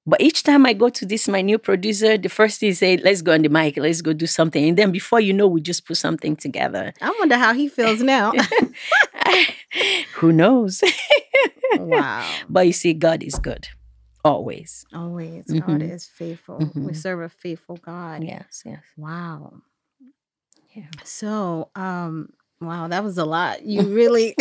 But 0.08 0.22
each 0.22 0.44
time 0.44 0.68
I 0.68 0.74
go 0.74 0.90
to 0.90 1.06
this, 1.06 1.28
my 1.28 1.42
new 1.42 1.58
producer, 1.58 2.16
the 2.16 2.30
first 2.30 2.60
thing 2.60 2.70
he 2.70 2.74
say, 2.74 2.98
let's 2.98 3.24
go 3.24 3.34
on 3.34 3.42
the 3.42 3.50
mic, 3.50 3.76
let's 3.78 4.04
go 4.04 4.14
do 4.14 4.28
something. 4.28 4.70
And 4.70 4.78
then 4.78 4.92
before 4.92 5.20
you 5.20 5.34
know, 5.34 5.48
we 5.48 5.62
just 5.62 5.88
put 5.88 5.98
something 5.98 6.36
together. 6.36 6.94
I 7.02 7.12
wonder 7.18 7.38
how 7.38 7.54
he 7.54 7.68
feels 7.68 8.02
now. 8.02 8.32
Who 10.16 10.32
knows? 10.32 10.82
wow. 11.78 12.26
but 12.50 12.68
you 12.68 12.74
see, 12.74 12.94
God 12.94 13.24
is 13.24 13.36
good. 13.36 13.68
Always. 14.24 14.86
Always. 14.94 15.46
God 15.46 15.82
Mhm. 15.82 15.92
is 15.94 16.06
faithful. 16.08 16.72
We 16.76 16.92
Mhm. 16.94 16.96
serve 16.96 17.22
a 17.22 17.30
faithful 17.30 17.78
God. 17.78 18.24
Yes, 18.24 18.64
yes. 18.66 18.82
Wow. 18.98 19.62
Yeah. 20.76 20.90
So, 21.04 21.70
um, 21.76 22.30
wow, 22.60 22.88
that 22.88 23.04
was 23.04 23.18
a 23.18 23.26
lot. 23.26 23.64
You 23.64 23.82
really 23.94 24.36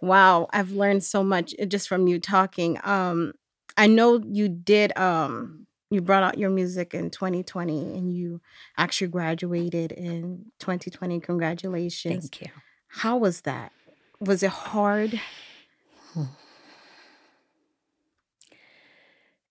Wow, 0.00 0.48
I've 0.52 0.72
learned 0.72 1.04
so 1.04 1.22
much 1.22 1.54
uh, 1.60 1.64
just 1.66 1.88
from 1.88 2.06
you 2.08 2.18
talking. 2.18 2.78
Um, 2.82 3.34
I 3.76 3.86
know 3.86 4.20
you 4.24 4.48
did 4.48 4.96
um 4.98 5.66
you 5.90 6.00
brought 6.00 6.22
out 6.22 6.38
your 6.38 6.48
music 6.50 6.94
in 6.94 7.10
2020 7.10 7.94
and 7.94 8.14
you 8.14 8.40
actually 8.78 9.08
graduated 9.08 9.92
in 9.92 10.46
2020. 10.58 11.20
Congratulations. 11.20 12.30
Thank 12.30 12.40
you. 12.40 12.48
How 12.96 13.16
was 13.16 13.42
that? 13.42 13.72
Was 14.20 14.42
it 14.42 14.50
hard? 14.50 15.20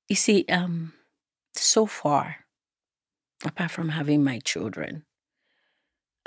You 0.08 0.16
see, 0.16 0.46
um, 0.50 0.94
so 1.56 1.86
far, 1.86 2.38
apart 3.46 3.72
from 3.72 3.90
having 3.90 4.24
my 4.24 4.40
children, 4.40 5.06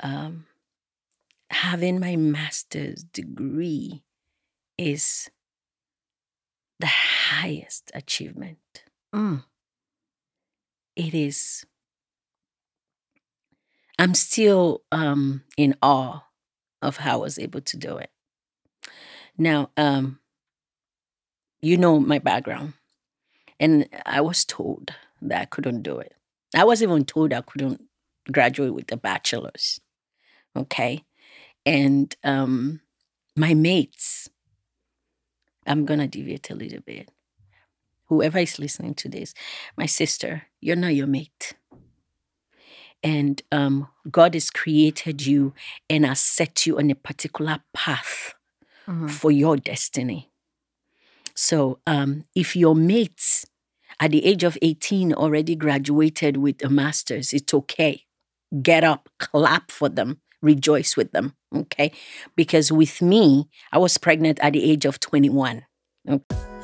um, 0.01 0.45
having 1.51 1.99
my 1.99 2.15
master's 2.15 3.03
degree 3.03 4.03
is 4.77 5.29
the 6.79 6.87
highest 6.87 7.91
achievement. 7.93 8.57
Mm, 9.13 9.43
It 10.95 11.13
is. 11.13 11.65
I'm 13.99 14.13
still 14.13 14.81
um, 14.91 15.43
in 15.57 15.75
awe 15.81 16.23
of 16.81 16.97
how 16.97 17.13
I 17.13 17.21
was 17.21 17.39
able 17.39 17.61
to 17.61 17.77
do 17.77 17.97
it. 17.97 18.09
Now, 19.37 19.71
um, 19.77 20.19
you 21.61 21.77
know 21.77 21.99
my 21.99 22.19
background, 22.19 22.73
and 23.59 23.87
I 24.05 24.21
was 24.21 24.45
told 24.45 24.91
that 25.21 25.41
I 25.41 25.45
couldn't 25.45 25.81
do 25.83 25.99
it. 25.99 26.13
I 26.55 26.63
was 26.63 26.83
even 26.83 27.05
told 27.05 27.33
I 27.33 27.41
couldn't 27.41 27.81
graduate 28.31 28.73
with 28.73 28.91
a 28.91 28.97
bachelor's. 28.97 29.79
Okay, 30.55 31.03
and 31.65 32.15
um, 32.23 32.81
my 33.35 33.53
mates. 33.53 34.29
I'm 35.67 35.85
gonna 35.85 36.07
deviate 36.07 36.49
a 36.51 36.55
little 36.55 36.81
bit. 36.81 37.09
Whoever 38.07 38.39
is 38.39 38.59
listening 38.59 38.93
to 38.95 39.09
this, 39.09 39.33
my 39.77 39.87
sister, 39.87 40.43
you're 40.61 40.75
not 40.75 40.93
your 40.95 41.07
mate. 41.07 41.53
And 43.05 43.41
um, 43.51 43.87
God 44.09 44.33
has 44.33 44.49
created 44.49 45.25
you 45.25 45.53
and 45.87 46.05
has 46.05 46.19
set 46.19 46.65
you 46.65 46.79
on 46.79 46.89
a 46.89 46.95
particular 46.95 47.59
path 47.71 48.33
mhm. 48.87 49.09
for 49.09 49.29
your 49.31 49.57
destiny. 49.57 50.31
So 51.35 51.79
um, 51.85 52.23
if 52.33 52.55
your 52.55 52.75
mates 52.75 53.45
at 53.99 54.09
the 54.09 54.25
age 54.25 54.43
of 54.43 54.57
18 54.61 55.13
already 55.13 55.55
graduated 55.55 56.37
with 56.37 56.63
a 56.63 56.69
master's, 56.69 57.31
it's 57.31 57.53
okay. 57.53 58.03
Get 58.61 58.83
up, 58.83 59.07
clap 59.19 59.69
for 59.69 59.87
them, 59.87 60.19
rejoice 60.41 60.97
with 60.97 61.11
them. 61.11 61.35
Okay. 61.55 61.91
Because 62.35 62.71
with 62.71 63.03
me, 63.03 63.47
I 63.71 63.77
was 63.77 63.99
pregnant 63.99 64.39
at 64.41 64.53
the 64.53 64.71
age 64.71 64.85
of 64.85 64.99
21. 64.99 65.63
If 66.07 66.21
you 66.31 66.37
are 66.37 66.54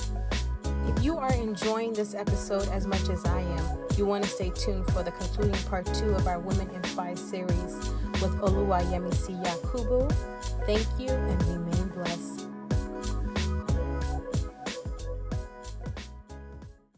enjoying 1.92 2.06
this 2.06 2.16
episode 2.16 2.68
as 2.70 2.88
much 2.88 3.10
as 3.10 3.24
I 3.26 3.40
am, 3.42 3.78
you 3.98 4.06
want 4.06 4.24
to 4.24 4.30
stay 4.30 4.50
tuned 4.52 4.86
for 4.92 5.04
the 5.04 5.12
concluding 5.12 5.62
part 5.70 5.86
two 5.94 6.10
of 6.12 6.28
our 6.28 6.40
Women 6.40 6.70
in 6.70 6.76
Inspired 6.76 7.20
series 7.20 7.76
with 8.22 8.34
Oluwayemisi 8.42 9.42
Yakubu. 9.44 10.10
Thank 10.66 10.88
you 11.00 11.10
and 11.10 11.44
remain 11.44 11.61